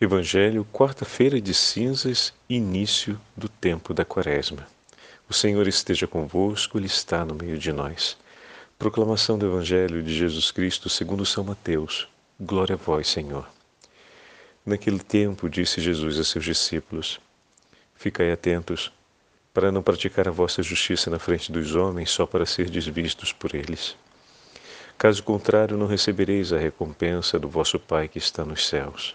Evangelho, 0.00 0.66
quarta-feira 0.72 1.40
de 1.40 1.54
cinzas, 1.54 2.34
início 2.50 3.18
do 3.36 3.48
tempo 3.48 3.94
da 3.94 4.04
quaresma. 4.04 4.66
O 5.30 5.32
Senhor 5.32 5.68
esteja 5.68 6.04
convosco, 6.04 6.76
Ele 6.76 6.88
está 6.88 7.24
no 7.24 7.32
meio 7.32 7.56
de 7.56 7.72
nós. 7.72 8.16
Proclamação 8.76 9.38
do 9.38 9.46
Evangelho 9.46 10.02
de 10.02 10.12
Jesus 10.12 10.50
Cristo 10.50 10.88
segundo 10.88 11.24
São 11.24 11.44
Mateus. 11.44 12.08
Glória 12.40 12.74
a 12.74 12.76
vós, 12.76 13.06
Senhor. 13.06 13.48
Naquele 14.66 14.98
tempo 14.98 15.48
disse 15.48 15.80
Jesus 15.80 16.18
a 16.18 16.24
seus 16.24 16.44
discípulos: 16.44 17.20
Ficai 17.94 18.32
atentos, 18.32 18.92
para 19.54 19.70
não 19.70 19.80
praticar 19.80 20.26
a 20.26 20.32
vossa 20.32 20.60
justiça 20.60 21.08
na 21.08 21.20
frente 21.20 21.52
dos 21.52 21.76
homens 21.76 22.10
só 22.10 22.26
para 22.26 22.44
ser 22.44 22.68
desvistos 22.68 23.32
por 23.32 23.54
eles. 23.54 23.96
Caso 24.98 25.22
contrário, 25.22 25.76
não 25.76 25.86
recebereis 25.86 26.52
a 26.52 26.58
recompensa 26.58 27.38
do 27.38 27.48
vosso 27.48 27.78
Pai 27.78 28.08
que 28.08 28.18
está 28.18 28.44
nos 28.44 28.66
céus. 28.66 29.14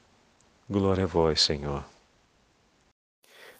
Glória 0.71 1.03
a 1.03 1.05
vós, 1.05 1.41
Senhor. 1.41 1.83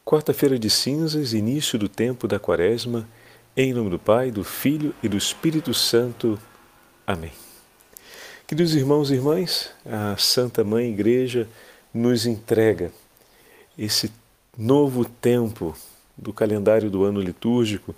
Quarta-feira 0.05 0.57
de 0.57 0.69
cinzas, 0.69 1.33
início 1.33 1.77
do 1.77 1.89
tempo 1.89 2.25
da 2.25 2.39
Quaresma, 2.39 3.05
em 3.53 3.73
nome 3.73 3.89
do 3.89 3.99
Pai, 3.99 4.31
do 4.31 4.45
Filho 4.45 4.95
e 5.03 5.09
do 5.09 5.17
Espírito 5.17 5.73
Santo. 5.73 6.39
Amém. 7.05 7.33
Queridos 8.47 8.73
irmãos 8.73 9.11
e 9.11 9.15
irmãs, 9.15 9.71
a 9.85 10.15
Santa 10.15 10.63
Mãe 10.63 10.89
Igreja 10.89 11.49
nos 11.93 12.25
entrega 12.25 12.93
esse 13.77 14.09
novo 14.57 15.03
tempo 15.03 15.75
do 16.15 16.31
calendário 16.31 16.89
do 16.89 17.03
ano 17.03 17.19
litúrgico 17.19 17.93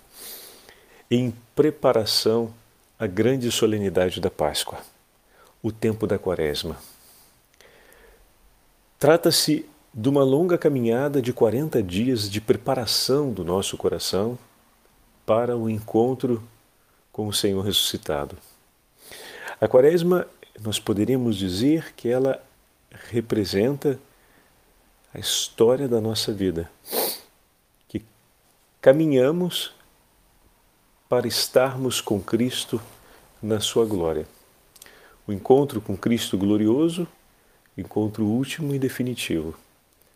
em 1.08 1.32
preparação 1.54 2.52
à 2.98 3.06
grande 3.06 3.48
solenidade 3.52 4.20
da 4.20 4.28
Páscoa, 4.28 4.80
o 5.62 5.70
tempo 5.70 6.04
da 6.04 6.18
Quaresma. 6.18 6.76
Trata-se 9.04 9.66
de 9.92 10.08
uma 10.08 10.24
longa 10.24 10.56
caminhada 10.56 11.20
de 11.20 11.30
40 11.30 11.82
dias 11.82 12.30
de 12.30 12.40
preparação 12.40 13.30
do 13.30 13.44
nosso 13.44 13.76
coração 13.76 14.38
para 15.26 15.54
o 15.54 15.68
encontro 15.68 16.42
com 17.12 17.28
o 17.28 17.32
Senhor 17.34 17.60
ressuscitado. 17.60 18.34
A 19.60 19.68
Quaresma, 19.68 20.26
nós 20.58 20.78
poderíamos 20.78 21.36
dizer 21.36 21.92
que 21.94 22.08
ela 22.08 22.42
representa 23.10 24.00
a 25.12 25.18
história 25.18 25.86
da 25.86 26.00
nossa 26.00 26.32
vida, 26.32 26.70
que 27.86 28.02
caminhamos 28.80 29.74
para 31.10 31.28
estarmos 31.28 32.00
com 32.00 32.22
Cristo 32.22 32.80
na 33.42 33.60
sua 33.60 33.84
glória. 33.84 34.26
O 35.26 35.32
encontro 35.32 35.82
com 35.82 35.94
Cristo 35.94 36.38
glorioso 36.38 37.06
encontro 37.76 38.24
último 38.24 38.74
e 38.74 38.78
definitivo, 38.78 39.54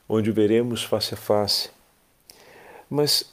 onde 0.08 0.30
veremos 0.30 0.82
face 0.82 1.14
a 1.14 1.16
face. 1.16 1.70
Mas, 2.88 3.32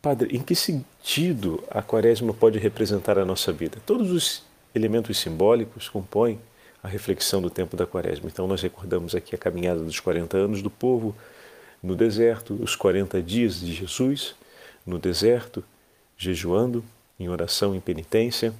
Padre, 0.00 0.36
em 0.36 0.42
que 0.42 0.54
sentido 0.54 1.62
a 1.70 1.82
Quaresma 1.82 2.32
pode 2.32 2.58
representar 2.58 3.18
a 3.18 3.24
nossa 3.24 3.52
vida? 3.52 3.78
Todos 3.86 4.10
os 4.10 4.42
elementos 4.74 5.18
simbólicos 5.18 5.88
compõem 5.88 6.38
a 6.82 6.88
reflexão 6.88 7.40
do 7.40 7.48
tempo 7.48 7.76
da 7.76 7.86
Quaresma. 7.86 8.28
Então, 8.28 8.46
nós 8.46 8.60
recordamos 8.60 9.14
aqui 9.14 9.34
a 9.34 9.38
caminhada 9.38 9.80
dos 9.80 9.98
40 9.98 10.36
anos 10.36 10.62
do 10.62 10.70
povo 10.70 11.14
no 11.82 11.96
deserto, 11.96 12.54
os 12.62 12.76
40 12.76 13.22
dias 13.22 13.60
de 13.60 13.72
Jesus 13.72 14.34
no 14.86 14.98
deserto, 14.98 15.64
jejuando, 16.16 16.84
em 17.18 17.28
oração, 17.28 17.74
em 17.74 17.80
penitência. 17.80 18.52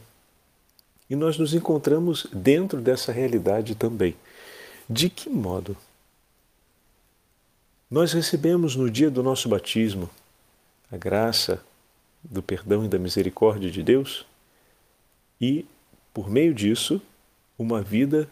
E 1.09 1.15
nós 1.15 1.37
nos 1.37 1.53
encontramos 1.53 2.27
dentro 2.33 2.81
dessa 2.81 3.13
realidade 3.13 3.75
também 3.75 4.17
de 4.89 5.09
que 5.09 5.31
modo? 5.31 5.77
Nós 7.91 8.13
recebemos 8.13 8.77
no 8.77 8.91
dia 8.91 9.11
do 9.11 9.23
nosso 9.23 9.49
batismo 9.49 10.11
a 10.91 10.97
graça 10.97 11.63
do 12.23 12.43
perdão 12.43 12.85
e 12.85 12.89
da 12.89 12.99
misericórdia 12.99 13.71
de 13.71 13.83
Deus 13.83 14.27
e, 15.41 15.67
por 16.13 16.31
meio 16.31 16.55
disso, 16.55 17.01
uma 17.59 17.83
vida 17.83 18.29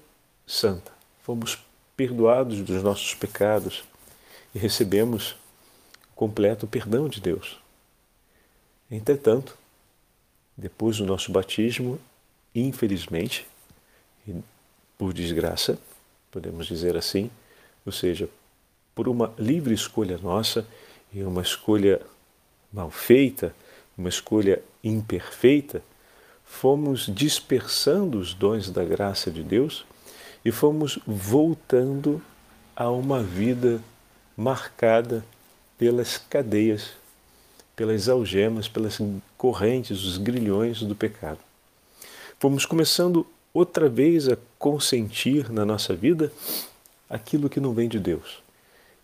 santa. 0.46 0.92
Fomos 1.22 1.58
perdoados 1.96 2.60
dos 2.60 2.82
nossos 2.82 3.14
pecados 3.14 3.84
e 4.54 4.58
recebemos 4.58 5.36
completo 6.14 6.66
perdão 6.66 7.08
de 7.08 7.20
Deus. 7.20 7.58
Entretanto, 8.90 9.56
depois 10.56 10.98
do 10.98 11.06
nosso 11.06 11.32
batismo, 11.32 11.98
infelizmente, 12.54 13.46
por 14.98 15.12
desgraça, 15.12 15.78
podemos 16.32 16.66
dizer 16.66 16.96
assim, 16.96 17.30
ou 17.86 17.92
seja, 17.92 18.28
por 18.94 19.06
uma 19.06 19.32
livre 19.38 19.74
escolha 19.74 20.18
nossa 20.18 20.66
e 21.12 21.22
uma 21.22 21.42
escolha 21.42 22.00
mal 22.72 22.90
feita, 22.90 23.54
uma 23.96 24.08
escolha 24.08 24.62
imperfeita, 24.82 25.82
fomos 26.42 27.06
dispersando 27.06 28.18
os 28.18 28.34
dons 28.34 28.70
da 28.70 28.82
graça 28.82 29.30
de 29.30 29.42
Deus 29.42 29.84
e 30.44 30.50
fomos 30.50 30.98
voltando 31.06 32.20
a 32.74 32.90
uma 32.90 33.22
vida 33.22 33.80
marcada 34.36 35.24
pelas 35.76 36.16
cadeias, 36.16 36.92
pelas 37.76 38.08
algemas, 38.08 38.68
pelas 38.68 38.98
correntes, 39.36 40.02
os 40.02 40.16
grilhões 40.16 40.82
do 40.82 40.94
pecado. 40.94 41.38
Fomos 42.38 42.64
começando 42.64 43.26
outra 43.52 43.88
vez 43.88 44.28
a 44.28 44.36
consentir 44.58 45.50
na 45.50 45.64
nossa 45.64 45.94
vida 45.94 46.32
aquilo 47.08 47.48
que 47.48 47.60
não 47.60 47.72
vem 47.72 47.88
de 47.88 47.98
Deus 47.98 48.42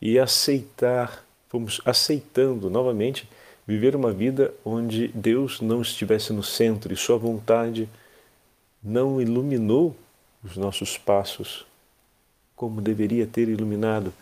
e 0.00 0.18
aceitar, 0.18 1.24
fomos 1.48 1.80
aceitando 1.84 2.70
novamente 2.70 3.28
viver 3.66 3.94
uma 3.94 4.12
vida 4.12 4.54
onde 4.64 5.08
Deus 5.08 5.60
não 5.60 5.82
estivesse 5.82 6.32
no 6.32 6.42
centro 6.42 6.92
e 6.92 6.96
Sua 6.96 7.18
vontade 7.18 7.88
não 8.82 9.20
iluminou 9.20 9.94
os 10.42 10.56
nossos 10.56 10.96
passos 10.96 11.66
como 12.56 12.80
deveria 12.80 13.26
ter 13.26 13.48
iluminado 13.48 14.12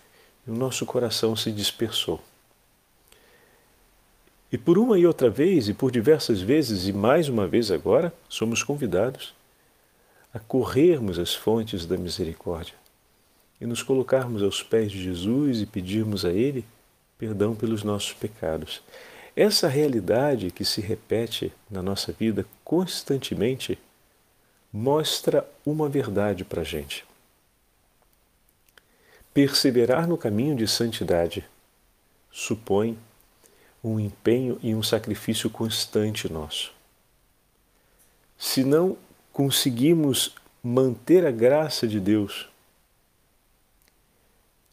e 0.47 0.51
o 0.51 0.55
nosso 0.55 0.85
coração 0.85 1.37
se 1.37 1.53
dispersou. 1.53 2.21
E 4.51 4.59
por 4.59 4.79
uma 4.79 4.99
e 4.99 5.07
outra 5.07 5.29
vez, 5.29 5.69
e 5.69 5.75
por 5.75 5.91
diversas 5.91 6.41
vezes, 6.41 6.87
e 6.87 6.93
mais 6.93 7.29
uma 7.29 7.49
vez 7.49 7.71
agora, 7.71 8.13
somos 8.29 8.63
convidados 8.63 9.35
a 10.37 10.39
corrermos 10.39 11.19
as 11.19 11.35
fontes 11.35 11.87
da 11.87 11.97
misericórdia, 11.97 12.75
e 13.59 13.65
nos 13.65 13.83
colocarmos 13.83 14.43
aos 14.43 14.63
pés 14.63 14.93
de 14.93 15.03
Jesus 15.03 15.63
e 15.63 15.67
pedirmos 15.67 16.27
a 16.27 16.31
Ele 16.31 16.63
perdão 17.17 17.55
pelos 17.55 17.83
nossos 17.83 18.13
pecados. 18.13 18.83
Essa 19.35 19.67
realidade 19.67 20.51
que 20.51 20.63
se 20.63 20.83
repete 20.83 21.51
na 21.71 21.83
nossa 21.83 22.13
vida 22.13 22.45
constantemente 22.63 23.79
mostra 24.71 25.49
uma 25.65 25.89
verdade 25.89 26.45
para 26.45 26.61
a 26.61 26.65
gente. 26.65 27.03
Perseverar 29.33 30.07
no 30.07 30.19
caminho 30.19 30.55
de 30.55 30.69
santidade 30.69 31.47
supõe 32.31 32.99
um 33.83 33.99
empenho 33.99 34.59
e 34.63 34.75
um 34.75 34.83
sacrifício 34.83 35.49
constante 35.49 36.31
nosso. 36.31 36.75
Se 38.37 38.63
não 38.63 38.99
conseguimos 39.37 40.35
manter 40.65 41.27
a 41.27 41.31
graça 41.31 41.87
de 41.87 42.01
Deus 42.01 42.49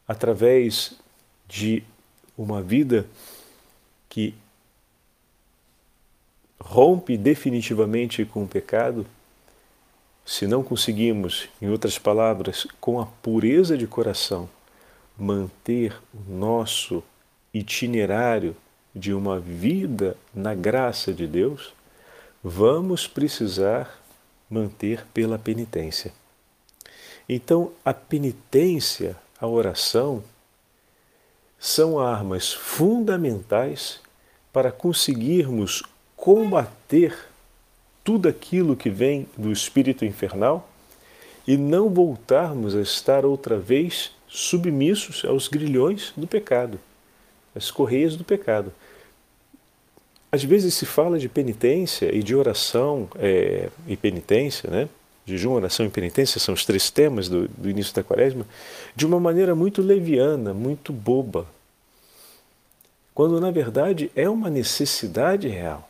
através 0.08 0.94
de 1.46 1.84
uma 2.34 2.62
vida 2.62 3.06
que 4.08 4.34
rompe 6.58 7.18
definitivamente 7.18 8.24
com 8.24 8.44
o 8.44 8.48
pecado, 8.48 9.06
se 10.24 10.46
não 10.46 10.62
conseguimos, 10.62 11.46
em 11.60 11.68
outras 11.68 11.98
palavras, 11.98 12.66
com 12.80 12.98
a 12.98 13.04
pureza 13.04 13.76
de 13.76 13.86
coração, 13.86 14.48
manter 15.18 15.94
o 16.14 16.32
nosso 16.32 17.04
itinerário 17.52 18.56
de 18.94 19.12
uma 19.12 19.38
vida 19.38 20.16
na 20.34 20.54
graça 20.54 21.12
de 21.12 21.26
Deus, 21.26 21.74
vamos 22.42 23.06
precisar 23.06 24.02
manter 24.48 25.06
pela 25.12 25.38
penitência. 25.38 26.12
Então, 27.28 27.72
a 27.84 27.94
penitência, 27.94 29.16
a 29.40 29.46
oração, 29.46 30.22
são 31.58 31.98
armas 31.98 32.52
fundamentais 32.52 34.00
para 34.52 34.70
conseguirmos 34.70 35.82
combater 36.14 37.16
tudo 38.04 38.28
aquilo 38.28 38.76
que 38.76 38.90
vem 38.90 39.26
do 39.36 39.50
espírito 39.50 40.04
infernal 40.04 40.68
e 41.46 41.56
não 41.56 41.88
voltarmos 41.88 42.74
a 42.74 42.82
estar 42.82 43.24
outra 43.24 43.58
vez 43.58 44.12
submissos 44.28 45.24
aos 45.24 45.48
grilhões 45.48 46.12
do 46.16 46.26
pecado, 46.26 46.78
às 47.54 47.70
correias 47.70 48.16
do 48.16 48.24
pecado. 48.24 48.72
Às 50.34 50.42
vezes 50.42 50.74
se 50.74 50.84
fala 50.84 51.16
de 51.16 51.28
penitência 51.28 52.12
e 52.12 52.20
de 52.20 52.34
oração 52.34 53.08
é, 53.14 53.68
e 53.86 53.96
penitência, 53.96 54.68
né? 54.68 54.88
Jejum, 55.24 55.52
oração 55.52 55.86
e 55.86 55.88
penitência 55.88 56.40
são 56.40 56.54
os 56.54 56.64
três 56.64 56.90
temas 56.90 57.28
do, 57.28 57.46
do 57.46 57.70
início 57.70 57.94
da 57.94 58.02
quaresma, 58.02 58.44
de 58.96 59.06
uma 59.06 59.20
maneira 59.20 59.54
muito 59.54 59.80
leviana, 59.80 60.52
muito 60.52 60.92
boba, 60.92 61.46
quando 63.14 63.40
na 63.40 63.52
verdade 63.52 64.10
é 64.16 64.28
uma 64.28 64.50
necessidade 64.50 65.46
real. 65.46 65.88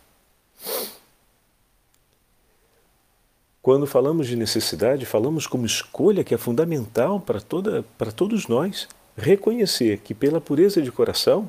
Quando 3.63 3.87
falamos 3.87 4.27
de 4.27 4.37
necessidade, 4.37 5.07
falamos 5.07 5.47
como 5.47 5.65
escolha 5.65 6.23
que 6.23 6.35
é 6.35 6.39
fundamental 6.39 7.19
para, 7.19 7.41
toda, 7.41 7.83
para 7.97 8.13
todos 8.13 8.47
nós. 8.47 8.89
Reconhecer 9.17 10.01
que, 10.01 10.13
pela 10.13 10.39
pureza 10.39 10.83
de 10.83 10.93
coração, 10.93 11.49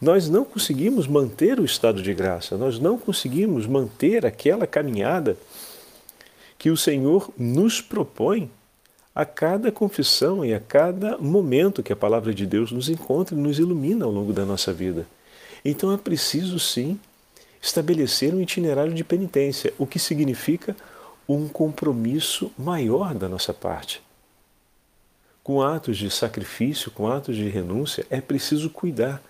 nós 0.00 0.28
não 0.28 0.44
conseguimos 0.44 1.06
manter 1.06 1.58
o 1.58 1.64
estado 1.64 2.02
de 2.02 2.14
graça, 2.14 2.56
nós 2.56 2.78
não 2.78 2.96
conseguimos 2.96 3.66
manter 3.66 4.24
aquela 4.24 4.66
caminhada 4.66 5.36
que 6.56 6.70
o 6.70 6.76
Senhor 6.76 7.30
nos 7.36 7.80
propõe 7.80 8.50
a 9.14 9.24
cada 9.24 9.72
confissão 9.72 10.44
e 10.44 10.54
a 10.54 10.60
cada 10.60 11.18
momento 11.18 11.82
que 11.82 11.92
a 11.92 11.96
palavra 11.96 12.32
de 12.32 12.46
Deus 12.46 12.70
nos 12.70 12.88
encontra 12.88 13.34
e 13.34 13.38
nos 13.38 13.58
ilumina 13.58 14.04
ao 14.04 14.12
longo 14.12 14.32
da 14.32 14.44
nossa 14.44 14.72
vida. 14.72 15.06
Então 15.64 15.92
é 15.92 15.96
preciso 15.96 16.58
sim 16.58 16.98
estabelecer 17.60 18.32
um 18.32 18.40
itinerário 18.40 18.94
de 18.94 19.02
penitência, 19.02 19.74
o 19.76 19.86
que 19.86 19.98
significa 19.98 20.76
um 21.28 21.48
compromisso 21.48 22.52
maior 22.56 23.14
da 23.14 23.28
nossa 23.28 23.52
parte. 23.52 24.00
Com 25.42 25.60
atos 25.62 25.96
de 25.96 26.10
sacrifício, 26.10 26.90
com 26.90 27.08
atos 27.08 27.36
de 27.36 27.48
renúncia, 27.48 28.06
é 28.08 28.20
preciso 28.20 28.70
cuidar, 28.70 29.22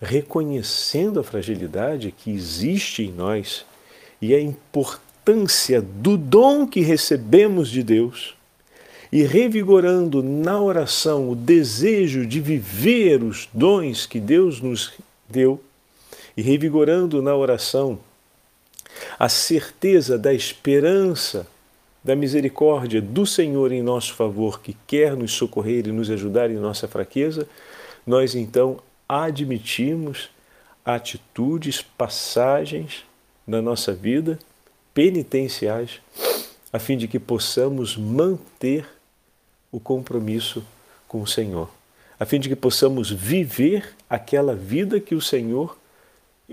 reconhecendo 0.00 1.20
a 1.20 1.24
fragilidade 1.24 2.12
que 2.12 2.30
existe 2.30 3.02
em 3.02 3.12
nós 3.12 3.64
e 4.20 4.34
a 4.34 4.40
importância 4.40 5.80
do 5.80 6.16
dom 6.16 6.66
que 6.66 6.80
recebemos 6.80 7.70
de 7.70 7.82
Deus 7.82 8.34
e 9.10 9.22
revigorando 9.22 10.22
na 10.22 10.60
oração 10.60 11.30
o 11.30 11.34
desejo 11.34 12.26
de 12.26 12.40
viver 12.40 13.22
os 13.22 13.48
dons 13.52 14.06
que 14.06 14.20
Deus 14.20 14.60
nos 14.60 14.92
deu 15.28 15.60
e 16.36 16.42
revigorando 16.42 17.22
na 17.22 17.34
oração 17.34 17.98
a 19.18 19.28
certeza 19.28 20.18
da 20.18 20.32
esperança, 20.32 21.46
da 22.02 22.14
misericórdia 22.14 23.00
do 23.00 23.26
Senhor 23.26 23.72
em 23.72 23.82
nosso 23.82 24.14
favor, 24.14 24.60
que 24.60 24.76
quer 24.86 25.16
nos 25.16 25.32
socorrer 25.32 25.86
e 25.86 25.92
nos 25.92 26.10
ajudar 26.10 26.50
em 26.50 26.56
nossa 26.56 26.86
fraqueza, 26.86 27.48
nós 28.06 28.34
então 28.34 28.78
admitimos 29.08 30.30
atitudes, 30.84 31.82
passagens 31.82 33.04
na 33.46 33.60
nossa 33.60 33.92
vida 33.92 34.38
penitenciais, 34.94 36.00
a 36.72 36.78
fim 36.78 36.96
de 36.96 37.06
que 37.06 37.18
possamos 37.18 37.96
manter 37.96 38.86
o 39.70 39.78
compromisso 39.78 40.64
com 41.06 41.20
o 41.20 41.26
Senhor, 41.26 41.68
a 42.18 42.24
fim 42.24 42.40
de 42.40 42.48
que 42.48 42.56
possamos 42.56 43.10
viver 43.10 43.94
aquela 44.08 44.54
vida 44.54 44.98
que 44.98 45.14
o 45.14 45.20
Senhor 45.20 45.76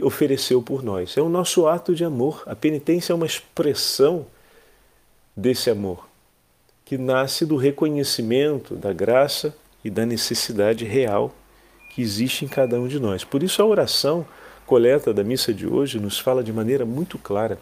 ofereceu 0.01 0.61
por 0.61 0.83
nós. 0.83 1.15
É 1.15 1.21
o 1.21 1.29
nosso 1.29 1.67
ato 1.67 1.95
de 1.95 2.03
amor. 2.03 2.43
A 2.45 2.55
penitência 2.55 3.13
é 3.13 3.15
uma 3.15 3.25
expressão 3.25 4.25
desse 5.35 5.69
amor, 5.69 6.07
que 6.83 6.97
nasce 6.97 7.45
do 7.45 7.55
reconhecimento 7.55 8.75
da 8.75 8.91
graça 8.91 9.55
e 9.83 9.89
da 9.89 10.05
necessidade 10.05 10.85
real 10.85 11.33
que 11.93 12.01
existe 12.01 12.45
em 12.45 12.47
cada 12.47 12.79
um 12.79 12.87
de 12.87 12.99
nós. 12.99 13.23
Por 13.23 13.43
isso, 13.43 13.61
a 13.61 13.65
oração 13.65 14.25
coleta 14.65 15.13
da 15.13 15.23
missa 15.23 15.53
de 15.53 15.67
hoje 15.67 15.99
nos 15.99 16.19
fala 16.19 16.43
de 16.43 16.51
maneira 16.51 16.85
muito 16.85 17.17
clara. 17.17 17.59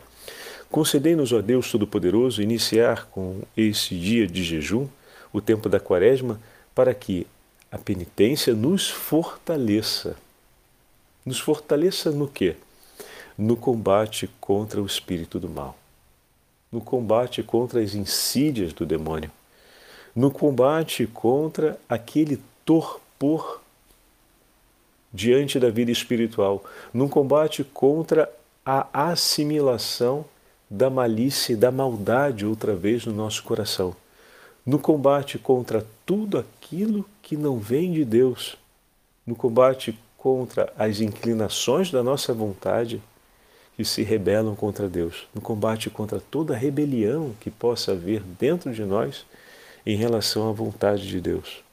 Concedei-nos, 0.70 1.34
ó 1.34 1.42
Deus 1.42 1.70
Todo-Poderoso, 1.70 2.42
iniciar 2.42 3.08
com 3.08 3.42
esse 3.58 3.96
dia 3.96 4.28
de 4.28 4.44
jejum, 4.44 4.88
o 5.34 5.42
tempo 5.42 5.68
da 5.68 5.80
quaresma, 5.80 6.40
para 6.74 6.94
que 6.94 7.28
a 7.72 7.78
penitência 7.78 8.54
nos 8.54 8.90
fortaleça 8.90 10.16
nos 11.26 11.40
fortaleça 11.40 12.12
no 12.12 12.28
quê? 12.28 12.56
No 13.38 13.56
combate 13.56 14.30
contra 14.40 14.82
o 14.82 14.86
espírito 14.86 15.40
do 15.40 15.50
mal, 15.50 15.78
no 16.72 16.82
combate 16.82 17.42
contra 17.44 17.82
as 17.82 17.94
insídias 17.94 18.74
do 18.74 18.86
demônio, 18.86 19.32
no 20.16 20.30
combate 20.30 21.08
contra 21.08 21.80
aquele 21.88 22.42
torpor 22.66 23.61
diante 25.14 25.60
da 25.60 25.70
vida 25.70 25.92
espiritual, 25.92 26.64
no 26.94 27.10
combate 27.10 27.64
contra 27.64 28.32
a 28.66 29.10
assimilação 29.10 30.26
da 30.70 30.90
malícia 30.90 31.54
e 31.54 31.58
da 31.58 31.72
maldade 31.72 32.46
outra 32.46 32.76
vez 32.76 33.06
no 33.06 33.14
nosso 33.14 33.44
coração, 33.44 33.96
no 34.66 34.80
combate 34.80 35.38
contra 35.38 35.86
tudo 36.06 36.38
aquilo 36.38 37.06
que 37.22 37.36
não 37.36 37.60
vem 37.60 37.92
de 37.92 38.06
Deus, 38.06 38.56
no 39.26 39.36
combate 39.36 39.98
contra 40.18 40.72
as 40.78 41.02
inclinações 41.02 41.92
da 41.92 42.04
nossa 42.04 42.34
vontade 42.34 43.02
que 43.76 43.84
se 43.84 44.04
rebelam 44.04 44.56
contra 44.56 44.88
Deus, 44.88 45.28
no 45.34 45.42
combate 45.42 45.90
contra 45.90 46.20
toda 46.20 46.56
rebelião 46.56 47.34
que 47.40 47.50
possa 47.50 47.94
haver 47.94 48.22
dentro 48.40 48.72
de 48.72 48.86
nós 48.86 49.26
em 49.86 49.96
relação 49.96 50.48
à 50.48 50.52
vontade 50.52 51.08
de 51.08 51.20
Deus, 51.20 51.64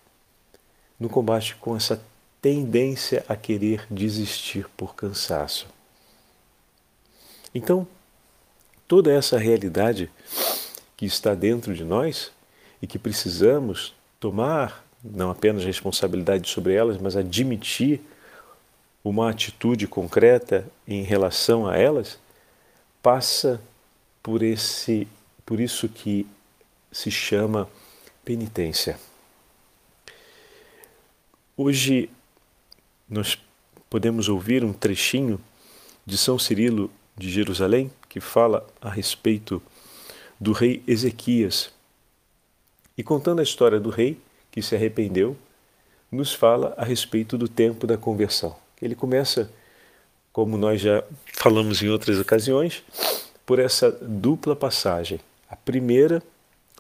no 0.99 1.09
combate 1.09 1.57
com 1.57 1.77
essa 1.77 2.01
tendência 2.41 3.25
a 3.29 3.35
querer 3.35 3.87
desistir 3.91 4.69
por 4.77 4.95
cansaço. 4.95 5.67
Então, 7.55 7.87
toda 8.87 9.13
essa 9.13 9.39
realidade 9.39 10.11
que 10.97 11.07
está 11.07 11.35
dentro 11.35 11.75
de 11.75 11.85
nós 11.85 12.31
e 12.81 12.87
que 12.87 12.99
precisamos 12.99 13.95
tomar 14.21 14.85
não 15.03 15.31
apenas 15.31 15.65
responsabilidade 15.65 16.49
sobre 16.49 16.75
elas, 16.75 16.99
mas 16.99 17.17
admitir 17.17 18.01
uma 19.03 19.31
atitude 19.31 19.87
concreta 19.87 20.67
em 20.87 21.03
relação 21.03 21.67
a 21.67 21.77
elas, 21.77 22.19
passa 23.03 23.61
por 24.23 24.43
esse 24.43 25.07
por 25.47 25.61
isso 25.61 25.89
que 25.89 26.27
se 26.93 27.11
chama 27.11 27.69
penitência. 28.23 28.99
Hoje 31.57 32.11
nós 33.09 33.39
podemos 33.89 34.29
ouvir 34.29 34.65
um 34.65 34.73
trechinho 34.73 35.41
de 36.05 36.19
São 36.19 36.39
Cirilo 36.39 36.91
de 37.17 37.31
Jerusalém 37.31 37.91
que 38.09 38.21
fala 38.21 38.67
a 38.81 38.91
respeito 38.91 39.63
do 40.39 40.53
rei 40.53 40.83
Ezequias. 40.87 41.71
E 42.97 43.03
contando 43.03 43.41
a 43.41 43.43
história 43.43 43.79
do 43.79 43.91
rei, 43.91 44.19
que 44.51 44.63
se 44.63 44.75
arrependeu, 44.75 45.37
nos 46.11 46.33
fala 46.33 46.75
a 46.77 46.85
respeito 46.85 47.37
do 47.37 47.49
tempo 47.49 47.87
da 47.87 47.97
conversão. 47.97 48.57
Ele 48.81 48.95
começa, 48.95 49.51
como 50.33 50.57
nós 50.57 50.81
já 50.81 51.05
falamos 51.33 51.83
em 51.83 51.89
outras 51.89 52.19
ocasiões, 52.19 52.83
por 53.45 53.59
essa 53.59 53.91
dupla 53.91 54.57
passagem. 54.57 55.21
A 55.49 55.57
primeira, 55.57 56.23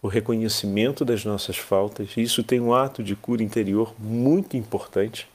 o 0.02 0.08
reconhecimento 0.08 1.04
das 1.04 1.24
nossas 1.24 1.56
faltas. 1.56 2.16
Isso 2.16 2.42
tem 2.42 2.60
um 2.60 2.74
ato 2.74 3.02
de 3.02 3.16
cura 3.16 3.42
interior 3.42 3.94
muito 3.98 4.56
importante, 4.56 5.28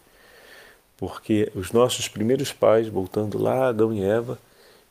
porque 0.97 1.51
os 1.55 1.71
nossos 1.71 2.07
primeiros 2.07 2.51
pais, 2.51 2.87
voltando 2.87 3.37
lá, 3.37 3.67
Adão 3.67 3.93
e 3.93 4.01
Eva, 4.01 4.39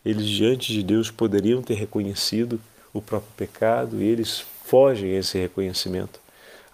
eles 0.05 0.27
diante 0.27 0.73
de 0.73 0.83
Deus 0.83 1.11
poderiam 1.11 1.63
ter 1.63 1.75
reconhecido 1.75 2.61
o 2.93 3.01
próprio 3.01 3.33
pecado 3.37 4.03
e 4.03 4.05
eles 4.05 4.45
fogem 4.65 5.15
a 5.15 5.19
esse 5.19 5.39
reconhecimento. 5.39 6.21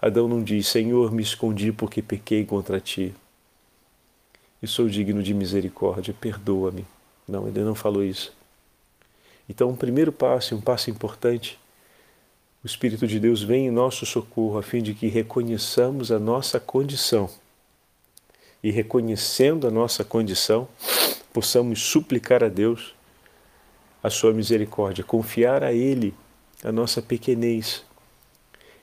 Adão 0.01 0.27
não 0.27 0.43
diz: 0.43 0.67
Senhor, 0.67 1.11
me 1.11 1.21
escondi 1.21 1.71
porque 1.71 2.01
pequei 2.01 2.45
contra 2.45 2.79
ti 2.79 3.13
e 4.61 4.67
sou 4.67 4.89
digno 4.89 5.23
de 5.23 5.33
misericórdia, 5.33 6.13
perdoa-me. 6.19 6.85
Não, 7.27 7.47
ele 7.47 7.61
não 7.61 7.75
falou 7.75 8.03
isso. 8.03 8.33
Então, 9.47 9.69
um 9.69 9.75
primeiro 9.75 10.11
passo, 10.11 10.55
um 10.55 10.61
passo 10.61 10.89
importante, 10.89 11.57
o 12.63 12.67
Espírito 12.67 13.07
de 13.07 13.19
Deus 13.19 13.41
vem 13.41 13.67
em 13.67 13.71
nosso 13.71 14.05
socorro 14.05 14.57
a 14.57 14.63
fim 14.63 14.81
de 14.81 14.93
que 14.93 15.07
reconheçamos 15.07 16.11
a 16.11 16.19
nossa 16.19 16.59
condição. 16.59 17.29
E 18.63 18.71
reconhecendo 18.71 19.67
a 19.67 19.71
nossa 19.71 20.03
condição, 20.03 20.67
possamos 21.31 21.81
suplicar 21.81 22.43
a 22.43 22.49
Deus 22.49 22.93
a 24.03 24.09
sua 24.09 24.33
misericórdia, 24.33 25.03
confiar 25.03 25.63
a 25.63 25.73
Ele 25.73 26.13
a 26.63 26.71
nossa 26.71 27.01
pequenez. 27.01 27.83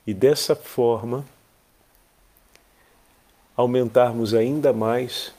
E 0.05 0.13
dessa 0.13 0.55
forma, 0.55 1.25
aumentarmos 3.55 4.33
ainda 4.33 4.71
mais 4.71 5.33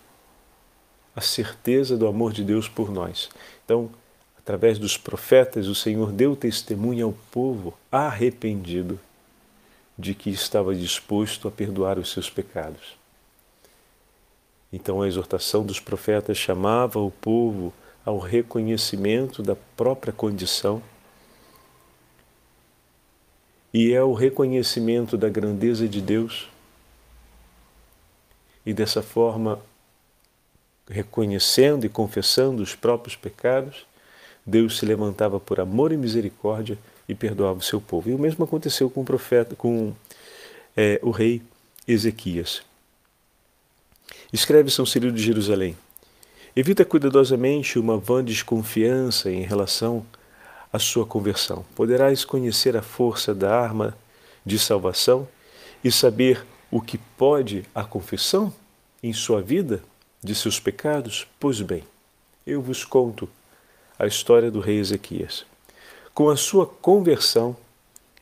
a 1.14 1.20
certeza 1.20 1.96
do 1.96 2.06
amor 2.06 2.32
de 2.32 2.44
Deus 2.44 2.68
por 2.68 2.90
nós. 2.90 3.28
Então, 3.64 3.90
através 4.38 4.78
dos 4.78 4.96
profetas, 4.96 5.66
o 5.66 5.74
Senhor 5.74 6.12
deu 6.12 6.36
testemunho 6.36 7.06
ao 7.06 7.12
povo 7.30 7.74
arrependido 7.90 8.98
de 9.96 10.14
que 10.14 10.30
estava 10.30 10.74
disposto 10.74 11.48
a 11.48 11.50
perdoar 11.50 11.98
os 11.98 12.12
seus 12.12 12.30
pecados. 12.30 12.97
Então, 14.72 15.00
a 15.00 15.08
exortação 15.08 15.64
dos 15.64 15.80
profetas 15.80 16.36
chamava 16.36 16.98
o 16.98 17.10
povo 17.10 17.72
ao 18.04 18.18
reconhecimento 18.18 19.42
da 19.42 19.56
própria 19.76 20.12
condição 20.12 20.82
e 23.72 23.92
é 23.92 24.02
o 24.02 24.12
reconhecimento 24.12 25.16
da 25.16 25.28
grandeza 25.28 25.86
de 25.88 26.00
Deus. 26.00 26.48
E 28.64 28.72
dessa 28.72 29.02
forma 29.02 29.60
reconhecendo 30.90 31.84
e 31.84 31.88
confessando 31.88 32.62
os 32.62 32.74
próprios 32.74 33.14
pecados, 33.14 33.86
Deus 34.44 34.78
se 34.78 34.86
levantava 34.86 35.38
por 35.38 35.60
amor 35.60 35.92
e 35.92 35.96
misericórdia 35.96 36.78
e 37.08 37.14
perdoava 37.14 37.58
o 37.58 37.62
seu 37.62 37.80
povo. 37.80 38.08
E 38.08 38.14
o 38.14 38.18
mesmo 38.18 38.44
aconteceu 38.44 38.88
com 38.88 39.02
o 39.02 39.04
profeta, 39.04 39.54
com 39.54 39.92
é, 40.76 40.98
o 41.02 41.10
rei 41.10 41.42
Ezequias. 41.86 42.62
Escreve 44.30 44.70
São 44.70 44.84
Cirilo 44.84 45.12
de 45.12 45.22
Jerusalém. 45.22 45.74
Evita 46.54 46.84
cuidadosamente 46.84 47.78
uma 47.78 47.96
vã 47.96 48.22
desconfiança 48.22 49.30
em 49.30 49.40
relação 49.42 50.04
à 50.70 50.78
sua 50.78 51.06
conversão. 51.06 51.64
Poderás 51.74 52.26
conhecer 52.26 52.76
a 52.76 52.82
força 52.82 53.34
da 53.34 53.58
arma 53.58 53.96
de 54.44 54.58
salvação 54.58 55.26
e 55.82 55.90
saber 55.90 56.44
o 56.70 56.78
que 56.82 56.98
pode 56.98 57.64
a 57.74 57.84
confissão 57.84 58.52
em 59.02 59.14
sua 59.14 59.40
vida 59.40 59.82
de 60.22 60.34
seus 60.34 60.60
pecados? 60.60 61.26
Pois 61.40 61.62
bem, 61.62 61.84
eu 62.46 62.60
vos 62.60 62.84
conto 62.84 63.26
a 63.98 64.06
história 64.06 64.50
do 64.50 64.60
rei 64.60 64.78
Ezequias. 64.78 65.46
Com 66.12 66.28
a 66.28 66.36
sua 66.36 66.66
conversão, 66.66 67.56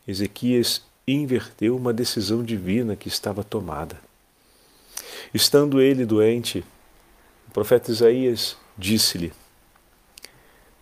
Ezequias 0.07 0.83
inverteu 1.05 1.77
uma 1.77 1.93
decisão 1.93 2.45
divina 2.45 2.95
que 2.95 3.09
estava 3.09 3.43
tomada. 3.43 4.06
Estando 5.33 5.81
ele 5.81 6.05
doente, 6.05 6.65
o 7.49 7.51
profeta 7.51 7.91
Isaías 7.91 8.57
disse-lhe: 8.77 9.33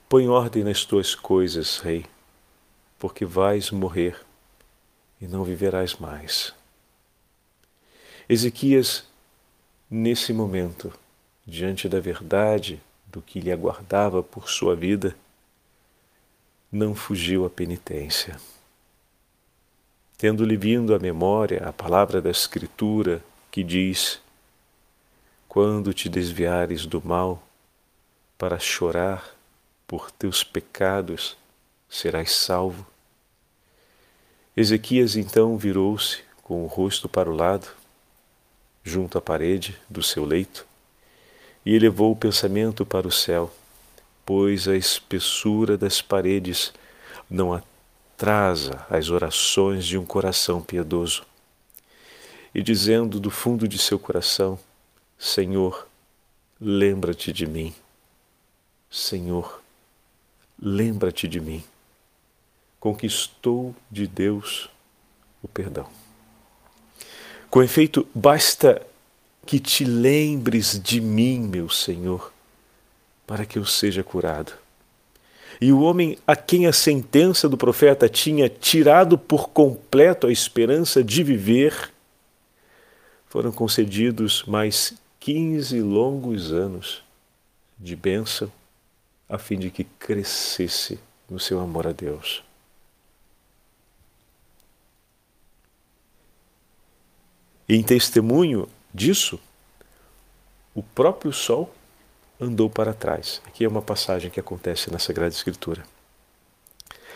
Põe 0.08 0.28
ordem 0.28 0.62
nas 0.64 0.84
tuas 0.84 1.14
coisas, 1.14 1.78
rei, 1.78 2.06
porque 2.98 3.24
vais 3.24 3.70
morrer 3.70 4.20
e 5.20 5.26
não 5.26 5.44
viverás 5.44 5.94
mais. 5.96 6.54
Ezequias, 8.28 9.04
nesse 9.90 10.32
momento, 10.32 10.92
diante 11.46 11.88
da 11.88 12.00
verdade 12.00 12.80
do 13.06 13.20
que 13.20 13.40
lhe 13.40 13.52
aguardava 13.52 14.22
por 14.22 14.48
sua 14.48 14.74
vida, 14.74 15.14
não 16.70 16.94
fugiu 16.94 17.44
à 17.44 17.50
penitência. 17.50 18.36
Tendo-lhe 20.16 20.56
vindo 20.56 20.94
à 20.94 20.98
memória 20.98 21.62
a 21.68 21.72
palavra 21.72 22.20
da 22.20 22.30
Escritura 22.30 23.22
que 23.50 23.62
diz: 23.62 24.20
Quando 25.54 25.94
te 25.94 26.08
desviares 26.08 26.84
do 26.84 27.00
mal 27.00 27.40
para 28.36 28.58
chorar 28.58 29.36
por 29.86 30.10
teus 30.10 30.42
pecados, 30.42 31.36
serás 31.88 32.32
salvo. 32.32 32.84
Ezequias 34.56 35.14
então 35.14 35.56
virou-se 35.56 36.24
com 36.42 36.64
o 36.64 36.66
rosto 36.66 37.08
para 37.08 37.30
o 37.30 37.36
lado, 37.36 37.68
junto 38.82 39.16
à 39.16 39.22
parede 39.22 39.80
do 39.88 40.02
seu 40.02 40.24
leito, 40.24 40.66
e 41.64 41.72
elevou 41.72 42.10
o 42.10 42.16
pensamento 42.16 42.84
para 42.84 43.06
o 43.06 43.12
céu, 43.12 43.54
pois 44.26 44.66
a 44.66 44.76
espessura 44.76 45.78
das 45.78 46.02
paredes 46.02 46.72
não 47.30 47.54
atrasa 47.54 48.84
as 48.90 49.08
orações 49.08 49.86
de 49.86 49.96
um 49.96 50.04
coração 50.04 50.60
piedoso. 50.60 51.24
E 52.52 52.60
dizendo 52.60 53.20
do 53.20 53.30
fundo 53.30 53.68
de 53.68 53.78
seu 53.78 54.00
coração: 54.00 54.58
Senhor, 55.18 55.88
lembra-te 56.60 57.32
de 57.32 57.46
mim. 57.46 57.74
Senhor, 58.90 59.62
lembra-te 60.60 61.26
de 61.26 61.40
mim. 61.40 61.62
Conquistou 62.78 63.74
de 63.90 64.06
Deus 64.06 64.68
o 65.42 65.48
perdão. 65.48 65.88
Com 67.50 67.62
efeito, 67.62 68.06
basta 68.14 68.84
que 69.46 69.58
te 69.60 69.84
lembres 69.84 70.80
de 70.82 71.00
mim, 71.00 71.40
meu 71.40 71.68
Senhor, 71.68 72.32
para 73.26 73.46
que 73.46 73.58
eu 73.58 73.64
seja 73.64 74.02
curado. 74.02 74.52
E 75.60 75.72
o 75.72 75.80
homem 75.80 76.18
a 76.26 76.34
quem 76.34 76.66
a 76.66 76.72
sentença 76.72 77.48
do 77.48 77.56
profeta 77.56 78.08
tinha 78.08 78.48
tirado 78.48 79.16
por 79.16 79.50
completo 79.50 80.26
a 80.26 80.32
esperança 80.32 81.02
de 81.02 81.22
viver, 81.22 81.92
foram 83.26 83.52
concedidos 83.52 84.44
mais 84.44 84.94
quinze 85.24 85.80
longos 85.80 86.52
anos 86.52 87.02
de 87.78 87.96
bênção, 87.96 88.52
a 89.26 89.38
fim 89.38 89.58
de 89.58 89.70
que 89.70 89.82
crescesse 89.82 91.00
no 91.30 91.40
seu 91.40 91.60
amor 91.60 91.86
a 91.86 91.92
Deus. 91.92 92.44
Em 97.66 97.82
testemunho 97.82 98.68
disso, 98.92 99.40
o 100.74 100.82
próprio 100.82 101.32
sol 101.32 101.74
andou 102.38 102.68
para 102.68 102.92
trás. 102.92 103.40
Aqui 103.46 103.64
é 103.64 103.68
uma 103.68 103.80
passagem 103.80 104.30
que 104.30 104.38
acontece 104.38 104.90
na 104.90 104.98
Sagrada 104.98 105.34
Escritura. 105.34 105.86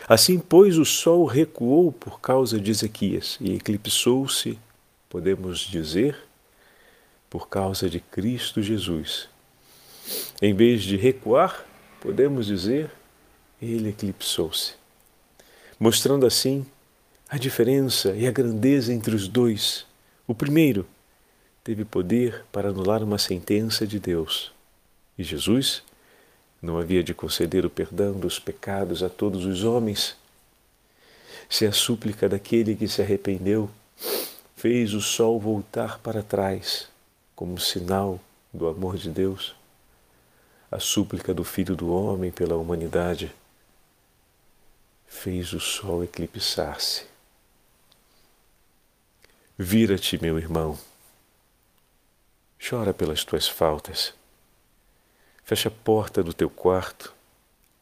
Assim, 0.07 0.39
pois, 0.39 0.79
o 0.79 0.85
sol 0.85 1.25
recuou 1.25 1.91
por 1.91 2.19
causa 2.19 2.59
de 2.59 2.71
Ezequias 2.71 3.37
e 3.39 3.53
eclipsou-se, 3.53 4.57
podemos 5.07 5.59
dizer, 5.59 6.27
por 7.29 7.47
causa 7.47 7.89
de 7.89 7.99
Cristo 7.99 8.61
Jesus. 8.61 9.29
Em 10.41 10.53
vez 10.53 10.83
de 10.83 10.97
recuar, 10.97 11.65
podemos 12.01 12.47
dizer, 12.47 12.89
ele 13.61 13.89
eclipsou-se, 13.89 14.73
mostrando 15.79 16.25
assim 16.25 16.65
a 17.29 17.37
diferença 17.37 18.15
e 18.15 18.27
a 18.27 18.31
grandeza 18.31 18.93
entre 18.93 19.13
os 19.13 19.27
dois. 19.27 19.85
O 20.25 20.33
primeiro, 20.33 20.87
teve 21.63 21.85
poder 21.85 22.45
para 22.51 22.69
anular 22.69 23.03
uma 23.03 23.19
sentença 23.19 23.85
de 23.85 23.99
Deus. 23.99 24.51
E 25.15 25.23
Jesus 25.23 25.83
não 26.59 26.79
havia 26.79 27.03
de 27.03 27.13
conceder 27.13 27.65
o 27.65 27.69
perdão 27.69 28.13
dos 28.13 28.39
pecados 28.39 29.03
a 29.03 29.09
todos 29.09 29.45
os 29.45 29.63
homens. 29.63 30.15
Se 31.47 31.67
a 31.67 31.71
súplica 31.71 32.27
daquele 32.27 32.75
que 32.75 32.87
se 32.87 33.01
arrependeu 33.01 33.69
fez 34.55 34.93
o 34.93 35.01
sol 35.01 35.39
voltar 35.39 35.99
para 35.99 36.23
trás, 36.23 36.87
como 37.39 37.57
sinal 37.57 38.19
do 38.53 38.67
amor 38.67 38.97
de 38.97 39.09
Deus, 39.09 39.55
a 40.69 40.77
súplica 40.77 41.33
do 41.33 41.45
Filho 41.45 41.73
do 41.73 41.89
Homem 41.89 42.33
pela 42.33 42.57
humanidade 42.57 43.33
fez 45.07 45.53
o 45.53 45.59
sol 45.61 46.03
eclipsar-se. 46.03 47.05
Vira-te, 49.57 50.21
meu 50.21 50.37
irmão. 50.37 50.77
Chora 52.61 52.93
pelas 52.93 53.23
tuas 53.23 53.47
faltas. 53.47 54.13
Fecha 55.41 55.69
a 55.69 55.71
porta 55.71 56.21
do 56.21 56.33
teu 56.33 56.49
quarto, 56.49 57.13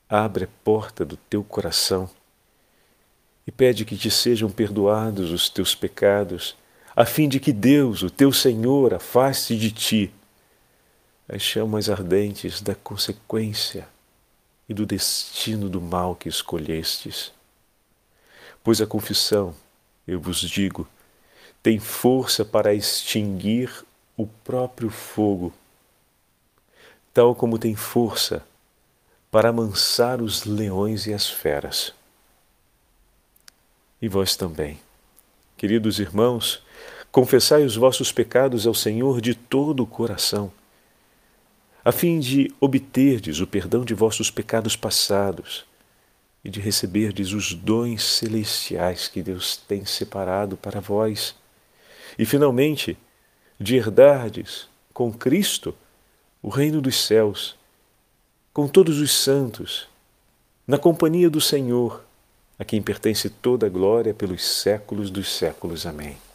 abre 0.07 0.43
a 0.43 0.49
porta 0.63 1.03
do 1.03 1.17
teu 1.17 1.43
coração 1.43 2.07
e 3.47 3.51
pede 3.51 3.85
que 3.85 3.97
te 3.97 4.11
sejam 4.11 4.51
perdoados 4.51 5.31
os 5.31 5.49
teus 5.49 5.73
pecados, 5.73 6.55
a 6.97 7.05
fim 7.05 7.29
de 7.29 7.39
que 7.39 7.53
Deus, 7.53 8.01
o 8.01 8.09
teu 8.09 8.33
Senhor, 8.33 8.91
afaste 8.91 9.55
de 9.55 9.71
ti 9.71 10.11
as 11.29 11.43
chamas 11.43 11.91
ardentes 11.91 12.59
da 12.59 12.73
consequência 12.73 13.87
e 14.67 14.73
do 14.73 14.83
destino 14.83 15.69
do 15.69 15.79
mal 15.79 16.15
que 16.15 16.27
escolhestes. 16.27 17.31
Pois 18.63 18.81
a 18.81 18.87
confissão, 18.87 19.53
eu 20.07 20.19
vos 20.19 20.39
digo, 20.39 20.87
tem 21.61 21.77
força 21.77 22.43
para 22.43 22.73
extinguir 22.73 23.71
o 24.17 24.25
próprio 24.25 24.89
fogo, 24.89 25.53
tal 27.13 27.35
como 27.35 27.59
tem 27.59 27.75
força 27.75 28.43
para 29.29 29.49
amansar 29.49 30.19
os 30.19 30.45
leões 30.45 31.05
e 31.05 31.13
as 31.13 31.29
feras. 31.29 31.93
E 34.01 34.09
vós 34.09 34.35
também, 34.35 34.79
queridos 35.55 35.99
irmãos, 35.99 36.65
confessai 37.17 37.65
os 37.65 37.75
vossos 37.75 38.11
pecados 38.11 38.67
ao 38.67 38.75
Senhor 38.75 39.19
de 39.19 39.33
todo 39.33 39.81
o 39.81 39.87
coração 39.87 40.51
a 41.87 41.91
fim 41.93 42.19
de 42.19 42.53
obterdes 42.59 43.39
o 43.39 43.47
perdão 43.47 43.85
de 43.85 43.93
vossos 43.93 44.29
pecados 44.29 44.75
passados 44.75 45.65
e 46.43 46.49
de 46.49 46.59
receberdes 46.59 47.31
os 47.31 47.53
dons 47.53 48.03
celestiais 48.03 49.07
que 49.07 49.23
Deus 49.23 49.55
tem 49.55 49.85
separado 49.85 50.57
para 50.57 50.81
vós, 50.81 51.33
e 52.19 52.25
finalmente 52.25 52.97
de 53.57 53.77
herdardes 53.77 54.67
com 54.93 55.13
Cristo 55.13 55.73
o 56.43 56.49
reino 56.49 56.81
dos 56.81 57.05
céus, 57.05 57.55
com 58.51 58.67
todos 58.67 58.99
os 58.99 59.13
santos, 59.13 59.87
na 60.67 60.77
companhia 60.77 61.29
do 61.29 61.39
Senhor, 61.39 62.03
a 62.59 62.65
quem 62.65 62.81
pertence 62.81 63.29
toda 63.29 63.65
a 63.65 63.69
glória 63.69 64.13
pelos 64.13 64.43
séculos 64.43 65.09
dos 65.09 65.29
séculos. 65.31 65.85
Amém. 65.85 66.26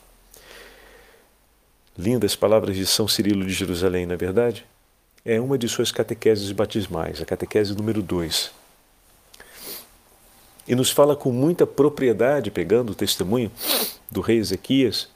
Lindas 1.99 2.35
palavras 2.35 2.77
de 2.77 2.87
São 2.87 3.07
Cirilo 3.07 3.45
de 3.45 3.53
Jerusalém, 3.53 4.07
não 4.07 4.15
é 4.15 4.17
verdade? 4.17 4.65
é 5.25 5.41
uma 5.41 5.57
de 5.57 5.69
suas 5.69 5.93
catequeses 5.93 6.51
batismais, 6.51 7.21
a 7.21 7.25
catequese 7.25 7.75
número 7.75 8.03
2. 8.03 8.51
E 10.67 10.75
nos 10.75 10.91
fala 10.91 11.15
com 11.15 11.31
muita 11.31 11.67
propriedade, 11.67 12.51
pegando 12.51 12.91
o 12.91 12.95
testemunho 12.95 13.51
do 14.11 14.21
rei 14.21 14.39
Ezequias, 14.39 15.09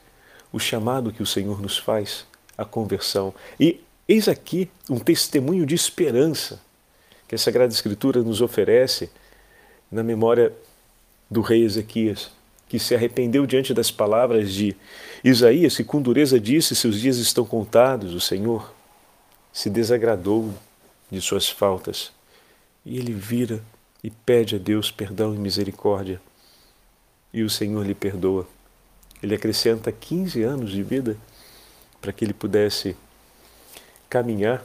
o 0.52 0.58
chamado 0.58 1.12
que 1.12 1.22
o 1.22 1.26
Senhor 1.26 1.60
nos 1.60 1.76
faz 1.76 2.24
à 2.56 2.64
conversão. 2.64 3.34
E 3.58 3.80
eis 4.08 4.28
aqui 4.28 4.70
um 4.88 4.98
testemunho 4.98 5.66
de 5.66 5.74
esperança 5.74 6.60
que 7.26 7.34
a 7.34 7.38
Sagrada 7.38 7.72
Escritura 7.72 8.22
nos 8.22 8.40
oferece 8.40 9.10
na 9.90 10.02
memória 10.02 10.52
do 11.28 11.40
rei 11.40 11.64
Ezequias, 11.64 12.30
que 12.68 12.78
se 12.78 12.94
arrependeu 12.94 13.46
diante 13.46 13.72
das 13.72 13.90
palavras 13.90 14.52
de 14.52 14.76
Isaías, 15.22 15.76
que 15.76 15.84
com 15.84 16.02
dureza 16.02 16.38
disse: 16.40 16.74
Seus 16.74 17.00
dias 17.00 17.16
estão 17.16 17.44
contados, 17.44 18.14
o 18.14 18.20
Senhor 18.20 18.72
se 19.52 19.70
desagradou 19.70 20.52
de 21.10 21.20
suas 21.20 21.48
faltas 21.48 22.12
e 22.84 22.98
ele 22.98 23.12
vira 23.12 23.62
e 24.02 24.10
pede 24.10 24.54
a 24.54 24.58
Deus 24.58 24.90
perdão 24.90 25.34
e 25.34 25.38
misericórdia. 25.38 26.20
E 27.32 27.42
o 27.42 27.50
Senhor 27.50 27.84
lhe 27.84 27.94
perdoa. 27.94 28.46
Ele 29.22 29.34
acrescenta 29.34 29.90
15 29.90 30.42
anos 30.42 30.70
de 30.70 30.82
vida 30.82 31.16
para 32.00 32.12
que 32.12 32.24
ele 32.24 32.32
pudesse 32.32 32.96
caminhar 34.08 34.64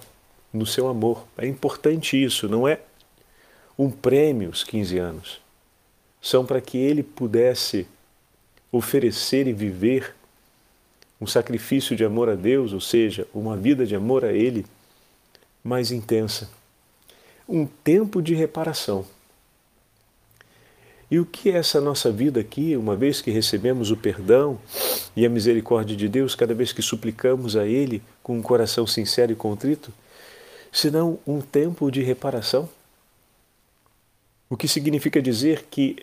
no 0.53 0.65
seu 0.65 0.87
amor. 0.87 1.25
É 1.37 1.47
importante 1.47 2.21
isso, 2.21 2.47
não 2.47 2.67
é 2.67 2.79
um 3.77 3.89
prêmio 3.89 4.49
os 4.49 4.63
15 4.63 4.97
anos. 4.99 5.40
São 6.21 6.45
para 6.45 6.61
que 6.61 6.77
ele 6.77 7.01
pudesse 7.01 7.87
oferecer 8.71 9.47
e 9.47 9.53
viver 9.53 10.15
um 11.21 11.27
sacrifício 11.27 11.95
de 11.95 12.03
amor 12.03 12.29
a 12.29 12.35
Deus, 12.35 12.73
ou 12.73 12.81
seja, 12.81 13.27
uma 13.31 13.55
vida 13.55 13.85
de 13.85 13.95
amor 13.95 14.25
a 14.25 14.33
Ele 14.33 14.65
mais 15.63 15.91
intensa. 15.91 16.49
Um 17.47 17.67
tempo 17.67 18.21
de 18.23 18.33
reparação. 18.33 19.05
E 21.11 21.19
o 21.19 21.25
que 21.25 21.49
é 21.49 21.57
essa 21.57 21.79
nossa 21.79 22.09
vida 22.11 22.39
aqui, 22.39 22.75
uma 22.75 22.95
vez 22.95 23.21
que 23.21 23.29
recebemos 23.29 23.91
o 23.91 23.97
perdão 23.97 24.57
e 25.15 25.25
a 25.25 25.29
misericórdia 25.29 25.95
de 25.95 26.07
Deus, 26.07 26.33
cada 26.33 26.55
vez 26.55 26.71
que 26.71 26.81
suplicamos 26.81 27.55
a 27.55 27.67
Ele 27.67 28.01
com 28.23 28.37
um 28.37 28.41
coração 28.41 28.87
sincero 28.87 29.31
e 29.31 29.35
contrito, 29.35 29.93
senão 30.71 31.19
um 31.27 31.41
tempo 31.41 31.91
de 31.91 32.01
reparação? 32.01 32.67
O 34.49 34.57
que 34.57 34.67
significa 34.67 35.21
dizer 35.21 35.65
que 35.69 35.97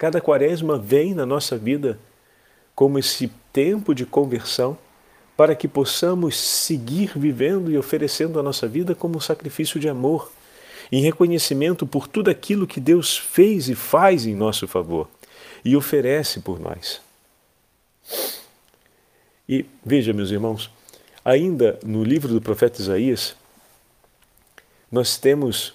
cada 0.00 0.18
quaresma 0.18 0.78
vem 0.78 1.12
na 1.12 1.26
nossa 1.26 1.58
vida 1.58 1.98
como 2.74 2.98
esse 2.98 3.30
tempo 3.52 3.94
de 3.94 4.06
conversão 4.06 4.78
para 5.36 5.54
que 5.54 5.68
possamos 5.68 6.38
seguir 6.38 7.12
vivendo 7.18 7.70
e 7.70 7.76
oferecendo 7.76 8.40
a 8.40 8.42
nossa 8.42 8.66
vida 8.66 8.94
como 8.94 9.18
um 9.18 9.20
sacrifício 9.20 9.78
de 9.78 9.90
amor, 9.90 10.32
em 10.90 11.02
reconhecimento 11.02 11.86
por 11.86 12.08
tudo 12.08 12.30
aquilo 12.30 12.66
que 12.66 12.80
Deus 12.80 13.18
fez 13.18 13.68
e 13.68 13.74
faz 13.74 14.24
em 14.24 14.34
nosso 14.34 14.66
favor 14.66 15.06
e 15.62 15.76
oferece 15.76 16.40
por 16.40 16.58
nós. 16.58 17.02
E 19.46 19.66
veja, 19.84 20.14
meus 20.14 20.30
irmãos, 20.30 20.70
ainda 21.22 21.78
no 21.84 22.02
livro 22.02 22.32
do 22.32 22.40
profeta 22.40 22.80
Isaías, 22.80 23.36
nós 24.90 25.18
temos, 25.18 25.74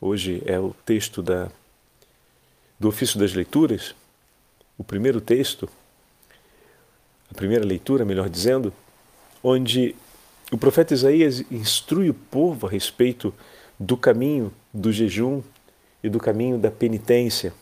hoje 0.00 0.42
é 0.44 0.58
o 0.58 0.74
texto 0.84 1.22
da, 1.22 1.52
do 2.80 2.88
ofício 2.88 3.20
das 3.20 3.34
leituras, 3.34 3.94
o 4.78 4.82
primeiro 4.82 5.20
texto, 5.20 5.68
a 7.30 7.34
primeira 7.34 7.64
leitura, 7.64 8.04
melhor 8.04 8.30
dizendo, 8.30 8.72
onde 9.44 9.94
o 10.50 10.56
profeta 10.56 10.94
Isaías 10.94 11.44
instrui 11.50 12.08
o 12.08 12.14
povo 12.14 12.66
a 12.66 12.70
respeito 12.70 13.32
do 13.78 13.96
caminho 13.96 14.52
do 14.72 14.90
jejum 14.90 15.42
e 16.02 16.08
do 16.08 16.18
caminho 16.18 16.58
da 16.58 16.70
penitência. 16.70 17.52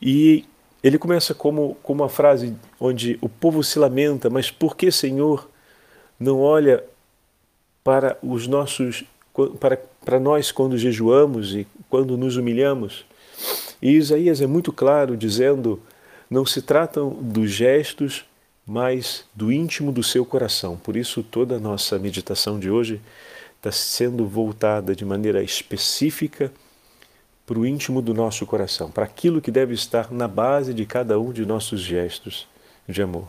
E 0.00 0.44
ele 0.82 0.98
começa 0.98 1.34
como, 1.34 1.74
com 1.82 1.92
uma 1.94 2.08
frase 2.08 2.54
onde 2.78 3.18
o 3.20 3.28
povo 3.28 3.64
se 3.64 3.78
lamenta, 3.78 4.28
mas 4.28 4.50
por 4.50 4.76
que, 4.76 4.92
Senhor, 4.92 5.48
não 6.20 6.40
olha 6.40 6.84
para 7.82 8.18
os 8.22 8.46
nossos 8.46 9.04
para, 9.58 9.76
para 10.04 10.18
nós 10.18 10.50
quando 10.50 10.78
jejuamos 10.78 11.54
e 11.54 11.66
quando 11.90 12.16
nos 12.16 12.36
humilhamos? 12.36 13.04
E 13.80 13.92
Isaías 13.92 14.40
é 14.40 14.46
muito 14.46 14.72
claro 14.72 15.16
dizendo: 15.16 15.80
não 16.30 16.44
se 16.46 16.62
tratam 16.62 17.10
dos 17.10 17.50
gestos 17.50 18.24
mas 18.66 19.24
do 19.32 19.52
íntimo 19.52 19.92
do 19.92 20.02
seu 20.02 20.26
coração. 20.26 20.76
Por 20.76 20.96
isso, 20.96 21.22
toda 21.22 21.56
a 21.56 21.60
nossa 21.60 21.98
meditação 21.98 22.58
de 22.58 22.68
hoje 22.68 23.00
está 23.56 23.70
sendo 23.70 24.26
voltada 24.26 24.94
de 24.94 25.04
maneira 25.04 25.42
específica 25.42 26.52
para 27.46 27.58
o 27.60 27.64
íntimo 27.64 28.02
do 28.02 28.12
nosso 28.12 28.44
coração, 28.44 28.90
para 28.90 29.04
aquilo 29.04 29.40
que 29.40 29.52
deve 29.52 29.72
estar 29.72 30.10
na 30.10 30.26
base 30.26 30.74
de 30.74 30.84
cada 30.84 31.18
um 31.20 31.32
de 31.32 31.46
nossos 31.46 31.80
gestos 31.80 32.48
de 32.88 33.00
amor. 33.00 33.28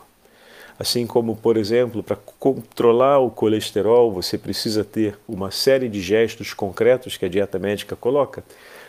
Assim 0.79 1.05
como, 1.05 1.35
por 1.35 1.55
exemplo, 1.55 2.01
para 2.01 2.15
controlar 2.39 3.19
o 3.19 3.29
colesterol, 3.29 4.11
você 4.11 4.37
precisa 4.39 4.83
ter 4.83 5.17
uma 5.27 5.51
série 5.51 5.87
de 5.87 6.01
gestos 6.01 6.53
concretos 6.53 7.15
que 7.15 7.25
a 7.25 7.29
dieta 7.29 7.59
médica 7.59 7.95
coloca, 7.95 8.43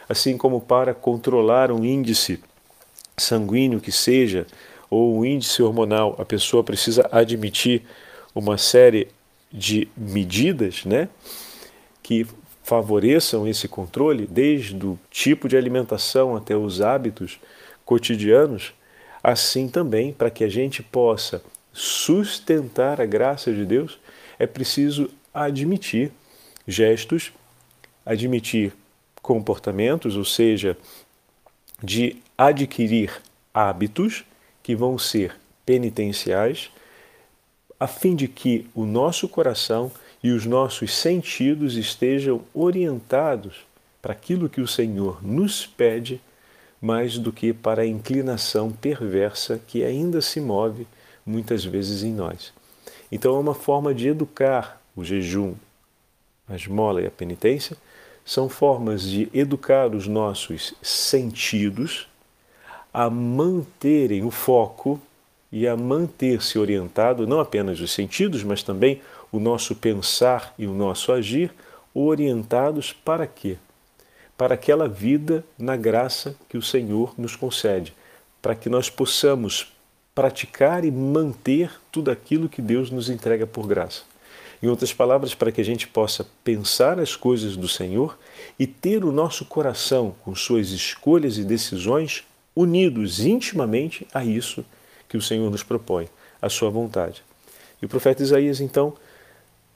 assim 0.09 0.37
como 0.37 0.61
para 0.61 0.95
controlar 0.95 1.71
um 1.71 1.85
índice 1.85 2.41
sanguíneo 3.17 3.81
que 3.81 3.93
seja 3.93 4.47
ou 4.91 5.19
o 5.19 5.27
índice 5.27 5.63
hormonal, 5.63 6.17
a 6.19 6.25
pessoa 6.25 6.65
precisa 6.65 7.09
admitir 7.13 7.83
uma 8.35 8.57
série 8.57 9.09
de 9.53 9.89
medidas 9.97 10.85
né, 10.85 11.09
que 12.03 12.27
favoreçam 12.63 13.47
esse 13.49 13.67
controle, 13.67 14.27
desde 14.27 14.77
o 14.77 14.99
tipo 15.11 15.49
de 15.49 15.57
alimentação 15.57 16.37
até 16.37 16.57
os 16.57 16.81
hábitos 16.81 17.39
cotidianos, 17.85 18.73
assim 19.23 19.69
também, 19.69 20.13
para 20.13 20.31
que 20.31 20.45
a 20.45 20.49
gente 20.49 20.83
possa 20.83 21.43
sustentar 21.73 23.01
a 23.01 23.07
graça 23.07 23.53
de 23.53 23.65
Deus, 23.65 23.99
é 24.39 24.47
preciso 24.47 25.11
admitir 25.33 26.13
gestos, 26.67 27.33
admitir 28.05 28.73
comportamentos, 29.29 30.17
ou 30.17 30.25
seja, 30.25 30.75
de 31.85 32.17
adquirir 32.39 33.21
hábitos 33.53 34.25
que 34.63 34.75
vão 34.75 34.97
ser 34.97 35.37
penitenciais, 35.67 36.71
a 37.79 37.87
fim 37.87 38.17
de 38.17 38.27
que 38.27 38.67
o 38.75 38.87
nosso 38.87 39.29
coração 39.29 39.93
e 40.23 40.31
os 40.31 40.47
nossos 40.47 40.97
sentidos 40.97 41.77
estejam 41.77 42.41
orientados 42.55 43.67
para 44.01 44.15
aquilo 44.15 44.49
que 44.49 44.63
o 44.63 44.67
Senhor 44.67 45.23
nos 45.23 45.67
pede 45.67 46.23
mais 46.81 47.19
do 47.19 47.31
que 47.31 47.53
para 47.53 47.83
a 47.83 47.87
inclinação 47.87 48.73
perversa 48.73 49.61
que 49.67 49.85
ainda 49.85 50.23
se 50.23 50.41
move 50.41 50.87
muitas 51.27 51.67
vezes 51.67 52.03
em 52.03 52.15
nós. 52.15 52.51
Então 53.13 53.37
é 53.37 53.39
uma 53.39 53.55
forma 53.55 53.93
de 53.93 54.09
educar 54.09 54.81
o 54.97 55.05
jejum, 55.05 55.55
a 56.49 56.57
esmola 56.57 57.03
e 57.03 57.07
a 57.07 57.11
penitência, 57.11 57.77
são 58.29 58.47
formas 58.47 59.05
de 59.05 59.27
educar 59.33 59.95
os 59.95 60.07
nossos 60.07 60.75
sentidos 60.83 62.07
a 62.93 63.09
manterem 63.09 64.23
o 64.23 64.31
foco 64.31 65.01
e 65.51 65.67
a 65.67 65.75
manter-se 65.75 66.59
orientado, 66.59 67.27
não 67.27 67.41
apenas 67.41 67.81
os 67.81 67.91
sentidos, 67.91 68.45
mas 68.45 68.63
também 68.63 69.01
o 69.33 69.41
nosso 69.41 69.75
pensar 69.75 70.53
e 70.59 70.67
o 70.67 70.75
nosso 70.75 71.11
agir, 71.11 71.51
orientados 71.95 72.93
para 72.93 73.27
quê? 73.27 73.57
Para 74.37 74.57
aquela 74.57 74.87
vida 74.87 75.43
na 75.59 75.75
graça 75.75 76.37
que 76.51 76.59
o 76.59 76.63
Senhor 76.63 77.15
nos 77.17 77.35
concede, 77.35 77.95
para 78.43 78.55
que 78.55 78.69
nós 78.69 78.91
possamos 78.91 79.73
praticar 80.15 80.85
e 80.85 80.91
manter 80.91 81.71
tudo 81.91 82.11
aquilo 82.11 82.47
que 82.47 82.61
Deus 82.61 82.91
nos 82.91 83.09
entrega 83.09 83.47
por 83.47 83.67
graça. 83.67 84.03
Em 84.63 84.67
outras 84.67 84.93
palavras, 84.93 85.35
para 85.35 85.53
que 85.53 85.61
a 85.61 85.65
gente 85.65 85.87
possa 85.87 86.27
pensar 86.43 86.99
as 86.99 87.15
coisas 87.15 87.57
do 87.57 87.69
Senhor 87.69 88.19
e 88.59 88.67
ter 88.67 89.05
o 89.05 89.13
nosso 89.13 89.45
coração 89.45 90.15
com 90.25 90.35
suas 90.35 90.71
escolhas 90.71 91.39
e 91.39 91.45
decisões 91.45 92.25
unidos 92.57 93.21
intimamente 93.21 94.07
a 94.13 94.25
isso 94.25 94.65
que 95.09 95.17
o 95.17 95.23
Senhor 95.23 95.49
nos 95.49 95.63
propõe, 95.63 96.09
a 96.43 96.49
sua 96.49 96.71
vontade. 96.71 97.23
E 97.81 97.87
o 97.87 97.89
profeta 97.89 98.23
Isaías, 98.23 98.61
então, 98.61 98.95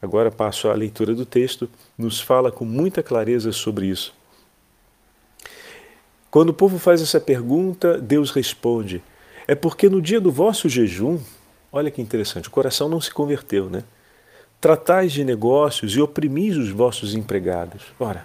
agora 0.01 0.33
passo 0.33 0.69
à 0.69 0.75
leitura 0.75 1.15
do 1.15 1.25
texto, 1.25 1.71
nos 1.97 2.21
fala 2.21 2.51
com 2.51 2.65
muita 2.65 3.03
clareza 3.03 3.53
sobre 3.53 3.87
isso. 3.87 4.13
Quando 6.29 6.49
o 6.49 6.55
povo 6.55 6.79
faz 6.79 7.01
essa 7.01 7.21
pergunta, 7.21 7.99
Deus 7.99 8.31
responde: 8.33 9.01
É 9.47 9.55
porque 9.55 9.89
no 9.89 10.03
dia 10.03 10.21
do 10.21 10.33
vosso 10.33 10.69
jejum, 10.69 11.21
olha 11.71 11.91
que 11.91 12.03
interessante, 12.03 12.49
o 12.49 12.51
coração 12.51 12.89
não 12.89 13.01
se 13.01 13.13
converteu, 13.13 13.71
né? 13.71 13.85
Tratais 14.63 15.13
de 15.13 15.25
negócios 15.25 15.95
e 15.95 16.01
oprimis 16.01 16.57
os 16.57 16.71
vossos 16.71 17.15
empregados. 17.15 17.83
Ora, 18.01 18.25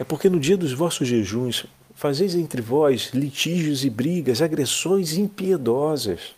é 0.00 0.02
porque 0.02 0.28
no 0.28 0.40
dia 0.40 0.56
dos 0.56 0.72
vossos 0.72 1.06
jejuns 1.06 1.66
Fazeis 2.02 2.34
entre 2.34 2.60
vós 2.60 3.10
litígios 3.14 3.84
e 3.84 3.88
brigas, 3.88 4.42
agressões 4.42 5.12
impiedosas. 5.12 6.34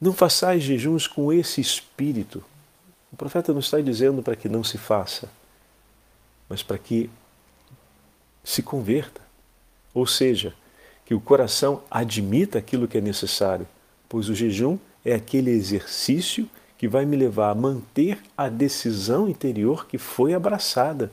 Não 0.00 0.12
façais 0.12 0.62
jejuns 0.62 1.08
com 1.08 1.32
esse 1.32 1.60
espírito. 1.60 2.44
O 3.12 3.16
profeta 3.16 3.52
não 3.52 3.58
está 3.58 3.80
dizendo 3.80 4.22
para 4.22 4.36
que 4.36 4.48
não 4.48 4.62
se 4.62 4.78
faça, 4.78 5.28
mas 6.48 6.62
para 6.62 6.78
que 6.78 7.10
se 8.44 8.62
converta. 8.62 9.20
Ou 9.92 10.06
seja, 10.06 10.54
que 11.04 11.12
o 11.12 11.20
coração 11.20 11.82
admita 11.90 12.56
aquilo 12.56 12.86
que 12.86 12.98
é 12.98 13.00
necessário, 13.00 13.66
pois 14.08 14.28
o 14.28 14.34
jejum 14.34 14.78
é 15.04 15.12
aquele 15.12 15.50
exercício 15.50 16.48
que 16.76 16.88
vai 16.88 17.04
me 17.04 17.16
levar 17.16 17.50
a 17.50 17.54
manter 17.54 18.18
a 18.36 18.48
decisão 18.48 19.28
interior 19.28 19.86
que 19.86 19.98
foi 19.98 20.34
abraçada 20.34 21.10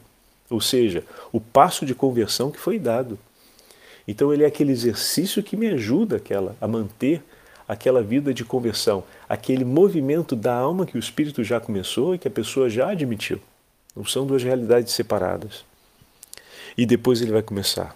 ou 0.51 0.59
seja, 0.59 1.03
o 1.31 1.39
passo 1.39 1.85
de 1.85 1.95
conversão 1.95 2.51
que 2.51 2.59
foi 2.59 2.77
dado. 2.77 3.17
Então 4.05 4.33
ele 4.33 4.43
é 4.43 4.47
aquele 4.47 4.73
exercício 4.73 5.41
que 5.41 5.55
me 5.55 5.67
ajuda 5.67 6.17
aquela, 6.17 6.55
a 6.59 6.67
manter 6.67 7.23
aquela 7.65 8.03
vida 8.03 8.33
de 8.33 8.43
conversão, 8.43 9.03
aquele 9.29 9.63
movimento 9.63 10.35
da 10.35 10.53
alma 10.53 10.85
que 10.85 10.97
o 10.97 10.99
Espírito 10.99 11.41
já 11.41 11.59
começou 11.59 12.13
e 12.13 12.17
que 12.17 12.27
a 12.27 12.31
pessoa 12.31 12.69
já 12.69 12.89
admitiu. 12.89 13.39
Não 13.95 14.03
são 14.03 14.27
duas 14.27 14.43
realidades 14.43 14.93
separadas. 14.93 15.63
E 16.77 16.85
depois 16.85 17.21
ele 17.21 17.31
vai 17.31 17.41
começar. 17.41 17.95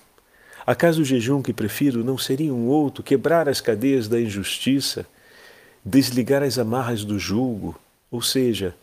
Acaso 0.65 1.01
o 1.01 1.06
jejum 1.06 1.41
que 1.41 1.54
prefiro 1.54 2.04
não 2.06 2.17
seria 2.17 2.54
um 2.54 2.67
outro, 2.67 3.04
quebrar 3.04 3.49
as 3.49 3.60
cadeias 3.60 4.08
da 4.08 4.19
injustiça, 4.19 5.06
desligar 5.86 6.41
as 6.41 6.58
amarras 6.58 7.06
do 7.06 7.19
julgo, 7.19 7.80
ou 8.10 8.19
seja, 8.19 8.76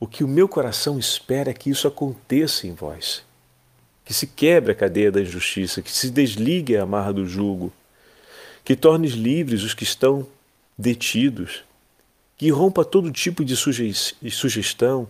o 0.00 0.06
que 0.06 0.24
o 0.24 0.28
meu 0.28 0.48
coração 0.48 0.98
espera 0.98 1.50
é 1.50 1.54
que 1.54 1.70
isso 1.70 1.86
aconteça 1.86 2.66
em 2.66 2.74
vós. 2.74 3.22
Que 4.04 4.12
se 4.12 4.26
quebre 4.26 4.72
a 4.72 4.74
cadeia 4.74 5.12
da 5.12 5.20
injustiça, 5.20 5.80
que 5.80 5.92
se 5.92 6.10
desligue 6.10 6.76
a 6.76 6.82
amarra 6.82 7.12
do 7.12 7.26
jugo, 7.26 7.72
que 8.64 8.74
tornes 8.74 9.12
livres 9.12 9.62
os 9.62 9.74
que 9.74 9.84
estão 9.84 10.26
detidos, 10.76 11.62
que 12.36 12.50
rompa 12.50 12.84
todo 12.84 13.12
tipo 13.12 13.44
de 13.44 13.56
sugestão, 13.56 15.08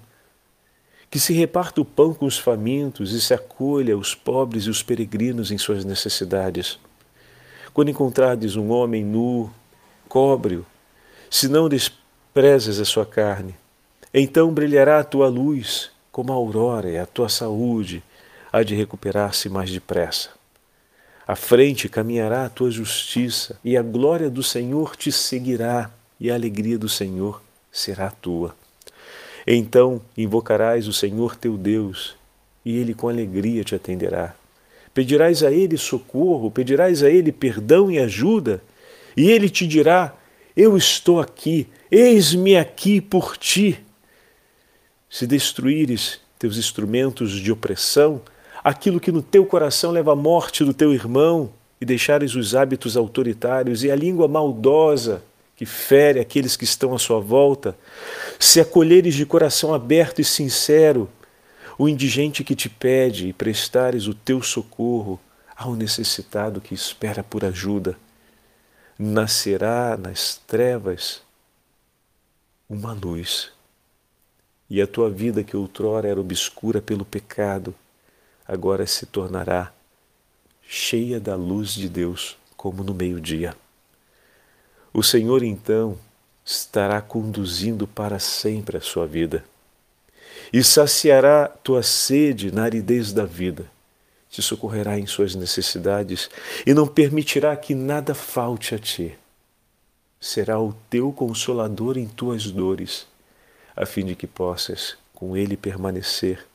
que 1.10 1.18
se 1.18 1.32
reparta 1.32 1.80
o 1.80 1.84
pão 1.84 2.12
com 2.12 2.26
os 2.26 2.38
famintos 2.38 3.12
e 3.12 3.20
se 3.20 3.32
acolha 3.32 3.96
os 3.96 4.14
pobres 4.14 4.64
e 4.64 4.70
os 4.70 4.82
peregrinos 4.82 5.50
em 5.50 5.56
suas 5.56 5.84
necessidades. 5.84 6.78
Quando 7.72 7.90
encontrardes 7.90 8.56
um 8.56 8.70
homem 8.70 9.04
nu, 9.04 9.50
cobre-o, 10.08 10.66
se 11.30 11.48
não 11.48 11.68
desprezas 11.68 12.80
a 12.80 12.84
sua 12.84 13.04
carne, 13.06 13.54
então 14.12 14.52
brilhará 14.52 15.00
a 15.00 15.04
tua 15.04 15.28
luz 15.28 15.90
como 16.10 16.32
a 16.32 16.34
aurora, 16.34 16.90
e 16.90 16.98
a 16.98 17.06
tua 17.06 17.28
saúde 17.28 18.02
há 18.52 18.62
de 18.62 18.74
recuperar-se 18.74 19.48
mais 19.48 19.70
depressa. 19.70 20.30
À 21.26 21.36
frente 21.36 21.88
caminhará 21.88 22.46
a 22.46 22.48
tua 22.48 22.70
justiça, 22.70 23.58
e 23.62 23.76
a 23.76 23.82
glória 23.82 24.30
do 24.30 24.42
Senhor 24.42 24.96
te 24.96 25.12
seguirá, 25.12 25.90
e 26.18 26.30
a 26.30 26.34
alegria 26.34 26.78
do 26.78 26.88
Senhor 26.88 27.42
será 27.70 28.10
tua. 28.10 28.56
Então 29.46 30.00
invocarás 30.16 30.88
o 30.88 30.92
Senhor 30.92 31.36
teu 31.36 31.56
Deus, 31.56 32.16
e 32.64 32.76
ele 32.76 32.94
com 32.94 33.08
alegria 33.08 33.62
te 33.62 33.74
atenderá. 33.74 34.34
Pedirás 34.92 35.42
a 35.44 35.52
ele 35.52 35.76
socorro, 35.76 36.50
pedirás 36.50 37.02
a 37.02 37.10
ele 37.10 37.30
perdão 37.30 37.90
e 37.90 37.98
ajuda, 37.98 38.60
e 39.16 39.30
ele 39.30 39.48
te 39.48 39.66
dirá: 39.66 40.14
Eu 40.60 40.76
estou 40.76 41.20
aqui, 41.20 41.68
eis-me 41.88 42.56
aqui 42.56 43.00
por 43.00 43.36
ti. 43.36 43.78
Se 45.08 45.24
destruíres 45.24 46.18
teus 46.36 46.56
instrumentos 46.56 47.30
de 47.30 47.52
opressão, 47.52 48.20
aquilo 48.64 48.98
que 48.98 49.12
no 49.12 49.22
teu 49.22 49.46
coração 49.46 49.92
leva 49.92 50.14
à 50.14 50.16
morte 50.16 50.64
do 50.64 50.74
teu 50.74 50.92
irmão, 50.92 51.52
e 51.80 51.84
deixares 51.84 52.34
os 52.34 52.56
hábitos 52.56 52.96
autoritários 52.96 53.84
e 53.84 53.90
a 53.92 53.94
língua 53.94 54.26
maldosa 54.26 55.22
que 55.54 55.64
fere 55.64 56.18
aqueles 56.18 56.56
que 56.56 56.64
estão 56.64 56.92
à 56.92 56.98
sua 56.98 57.20
volta, 57.20 57.78
se 58.36 58.60
acolheres 58.60 59.14
de 59.14 59.24
coração 59.24 59.72
aberto 59.72 60.20
e 60.20 60.24
sincero 60.24 61.08
o 61.78 61.88
indigente 61.88 62.42
que 62.42 62.56
te 62.56 62.68
pede 62.68 63.28
e 63.28 63.32
prestares 63.32 64.08
o 64.08 64.12
teu 64.12 64.42
socorro 64.42 65.20
ao 65.56 65.76
necessitado 65.76 66.60
que 66.60 66.74
espera 66.74 67.22
por 67.22 67.44
ajuda, 67.44 67.96
nascerá 68.98 69.96
nas 69.96 70.36
trevas 70.46 71.22
uma 72.68 72.92
luz 72.92 73.52
e 74.68 74.82
a 74.82 74.86
tua 74.86 75.08
vida, 75.08 75.42
que 75.42 75.56
outrora 75.56 76.08
era 76.08 76.20
obscura 76.20 76.82
pelo 76.82 77.04
pecado, 77.04 77.74
agora 78.46 78.86
se 78.86 79.06
tornará 79.06 79.72
cheia 80.62 81.18
da 81.18 81.34
luz 81.34 81.72
de 81.72 81.88
Deus, 81.88 82.36
como 82.56 82.84
no 82.84 82.92
meio-dia. 82.92 83.56
O 84.92 85.02
Senhor 85.02 85.42
então 85.42 85.98
estará 86.44 87.00
conduzindo 87.00 87.86
para 87.86 88.18
sempre 88.18 88.76
a 88.76 88.80
sua 88.80 89.06
vida 89.06 89.44
e 90.52 90.62
saciará 90.62 91.48
tua 91.48 91.82
sede 91.82 92.52
na 92.52 92.64
aridez 92.64 93.12
da 93.12 93.24
vida, 93.24 93.70
te 94.38 94.42
socorrerá 94.42 94.96
em 94.96 95.04
suas 95.04 95.34
necessidades 95.34 96.30
e 96.64 96.72
não 96.72 96.86
permitirá 96.86 97.56
que 97.56 97.74
nada 97.74 98.14
falte 98.14 98.72
a 98.72 98.78
ti. 98.78 99.18
Será 100.20 100.60
o 100.60 100.72
teu 100.88 101.12
consolador 101.12 101.98
em 101.98 102.06
tuas 102.06 102.48
dores 102.48 103.04
a 103.74 103.84
fim 103.84 104.04
de 104.04 104.14
que 104.14 104.28
possas 104.28 104.96
com 105.12 105.36
ele 105.36 105.56
permanecer. 105.56 106.46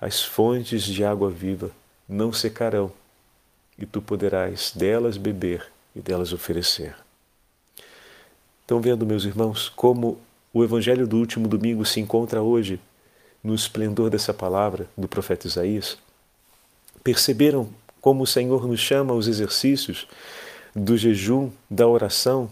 As 0.00 0.24
fontes 0.24 0.82
de 0.82 1.04
água 1.04 1.30
viva 1.30 1.70
não 2.08 2.32
secarão, 2.32 2.92
e 3.78 3.86
tu 3.86 4.02
poderás 4.02 4.72
delas 4.74 5.16
beber 5.16 5.70
e 5.94 6.00
delas 6.00 6.32
oferecer. 6.32 6.96
Estão 8.60 8.80
vendo, 8.80 9.06
meus 9.06 9.24
irmãos, 9.24 9.68
como 9.68 10.18
o 10.52 10.64
Evangelho 10.64 11.06
do 11.06 11.16
último 11.16 11.46
domingo 11.46 11.84
se 11.84 12.00
encontra 12.00 12.42
hoje 12.42 12.80
no 13.42 13.54
esplendor 13.54 14.10
dessa 14.10 14.34
palavra 14.34 14.88
do 14.96 15.06
profeta 15.06 15.46
Isaías? 15.46 15.96
Perceberam 17.04 17.68
como 18.00 18.24
o 18.24 18.26
Senhor 18.26 18.66
nos 18.66 18.80
chama 18.80 19.12
aos 19.12 19.28
exercícios 19.28 20.08
do 20.74 20.96
jejum, 20.96 21.50
da 21.70 21.86
oração 21.86 22.50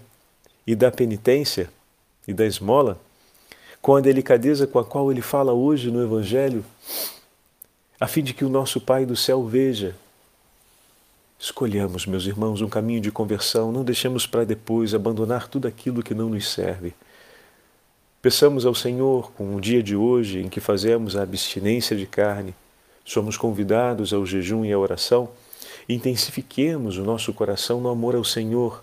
e 0.64 0.76
da 0.76 0.92
penitência 0.92 1.68
e 2.28 2.32
da 2.32 2.46
esmola? 2.46 3.00
com 3.82 3.96
a 3.96 4.00
delicadeza 4.00 4.64
com 4.64 4.78
a 4.78 4.84
qual 4.84 5.10
ele 5.10 5.20
fala 5.20 5.52
hoje 5.52 5.90
no 5.90 6.00
Evangelho, 6.00 6.64
a 7.98 8.06
fim 8.06 8.22
de 8.22 8.32
que 8.32 8.44
o 8.44 8.48
nosso 8.48 8.80
Pai 8.80 9.04
do 9.04 9.16
céu 9.16 9.44
veja. 9.44 9.96
Escolhamos, 11.36 12.06
meus 12.06 12.24
irmãos, 12.24 12.62
um 12.62 12.68
caminho 12.68 13.00
de 13.00 13.10
conversão, 13.10 13.72
não 13.72 13.82
deixemos 13.82 14.24
para 14.24 14.44
depois 14.44 14.94
abandonar 14.94 15.48
tudo 15.48 15.66
aquilo 15.66 16.00
que 16.00 16.14
não 16.14 16.28
nos 16.28 16.48
serve. 16.48 16.94
Peçamos 18.22 18.64
ao 18.64 18.74
Senhor, 18.74 19.32
com 19.32 19.56
o 19.56 19.60
dia 19.60 19.82
de 19.82 19.96
hoje 19.96 20.38
em 20.38 20.48
que 20.48 20.60
fazemos 20.60 21.16
a 21.16 21.22
abstinência 21.22 21.96
de 21.96 22.06
carne, 22.06 22.54
somos 23.04 23.36
convidados 23.36 24.12
ao 24.12 24.24
jejum 24.24 24.64
e 24.64 24.72
à 24.72 24.78
oração, 24.78 25.28
intensifiquemos 25.88 26.98
o 26.98 27.02
nosso 27.02 27.32
coração 27.32 27.80
no 27.80 27.88
amor 27.88 28.14
ao 28.14 28.24
Senhor, 28.24 28.82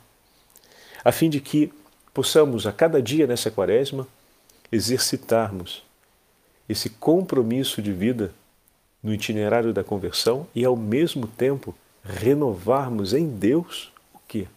a 1.03 1.11
fim 1.11 1.29
de 1.29 1.39
que 1.39 1.71
possamos 2.13 2.67
a 2.67 2.71
cada 2.71 3.01
dia 3.01 3.25
nessa 3.25 3.49
quaresma 3.49 4.07
exercitarmos 4.71 5.83
esse 6.67 6.89
compromisso 6.89 7.81
de 7.81 7.91
vida 7.91 8.33
no 9.01 9.13
itinerário 9.13 9.73
da 9.73 9.83
conversão 9.83 10.45
e 10.53 10.65
ao 10.65 10.75
mesmo 10.75 11.25
tempo 11.25 11.73
renovarmos 12.03 13.13
em 13.13 13.27
Deus 13.27 13.91
o 14.13 14.19
que? 14.27 14.47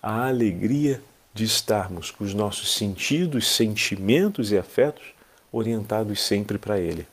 A 0.00 0.28
alegria 0.28 1.02
de 1.34 1.44
estarmos 1.44 2.10
com 2.10 2.24
os 2.24 2.34
nossos 2.34 2.74
sentidos, 2.74 3.48
sentimentos 3.48 4.52
e 4.52 4.58
afetos 4.58 5.04
orientados 5.52 6.22
sempre 6.22 6.58
para 6.58 6.78
Ele. 6.78 7.06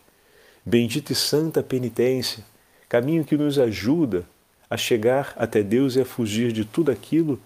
Bendita 0.65 1.12
e 1.12 1.15
santa 1.15 1.62
penitência, 1.62 2.43
caminho 2.89 3.23
que 3.23 3.38
nos 3.38 3.60
ajuda 3.60 4.25
a 4.67 4.75
chegar 4.75 5.32
até 5.38 5.62
Deus 5.62 5.95
e 5.95 6.01
a 6.01 6.06
fugir 6.06 6.51
de 6.51 6.65
tudo 6.65 6.91
aquilo 6.91 7.39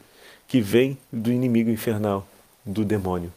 que 0.48 0.62
vem 0.62 0.98
do 1.12 1.30
inimigo 1.30 1.70
infernal, 1.70 2.26
do 2.66 2.86
demônio. 2.86 3.34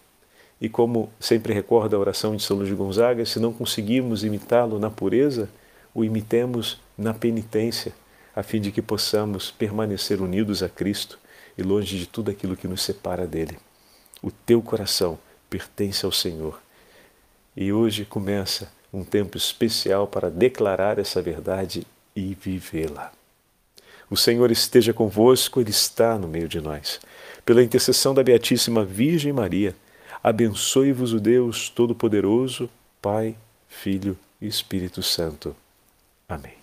E 0.60 0.68
como 0.68 1.10
sempre 1.18 1.52
recorda 1.52 1.96
a 1.96 1.98
oração 1.98 2.36
de 2.36 2.44
São 2.44 2.58
Luís 2.58 2.72
Gonzaga, 2.72 3.26
se 3.26 3.40
não 3.40 3.52
conseguimos 3.52 4.22
imitá-lo 4.22 4.78
na 4.78 4.88
pureza, 4.88 5.50
o 5.92 6.04
imitemos 6.04 6.80
na 6.96 7.12
penitência, 7.12 7.92
a 8.36 8.42
fim 8.44 8.60
de 8.60 8.70
que 8.70 8.80
possamos 8.80 9.50
permanecer 9.50 10.20
unidos 10.20 10.62
a 10.62 10.68
Cristo 10.68 11.18
e 11.58 11.62
longe 11.64 11.98
de 11.98 12.06
tudo 12.06 12.30
aquilo 12.30 12.56
que 12.56 12.68
nos 12.68 12.82
separa 12.82 13.26
dele. 13.26 13.58
O 14.22 14.30
teu 14.30 14.62
coração 14.62 15.18
pertence 15.50 16.06
ao 16.06 16.12
Senhor. 16.12 16.62
E 17.56 17.72
hoje 17.72 18.04
começa 18.04 18.70
um 18.92 19.04
tempo 19.04 19.36
especial 19.36 20.06
para 20.06 20.30
declarar 20.30 20.98
essa 20.98 21.22
verdade 21.22 21.86
e 22.14 22.34
vivê-la. 22.34 23.12
O 24.10 24.16
Senhor 24.16 24.50
esteja 24.50 24.92
convosco, 24.92 25.60
Ele 25.60 25.70
está 25.70 26.18
no 26.18 26.28
meio 26.28 26.46
de 26.46 26.60
nós. 26.60 27.00
Pela 27.46 27.62
intercessão 27.62 28.12
da 28.12 28.22
Beatíssima 28.22 28.84
Virgem 28.84 29.32
Maria, 29.32 29.74
abençoe-vos 30.22 31.12
o 31.12 31.18
Deus 31.18 31.70
Todo-Poderoso, 31.70 32.68
Pai, 33.00 33.34
Filho 33.68 34.16
e 34.40 34.46
Espírito 34.46 35.02
Santo. 35.02 35.56
Amém. 36.28 36.61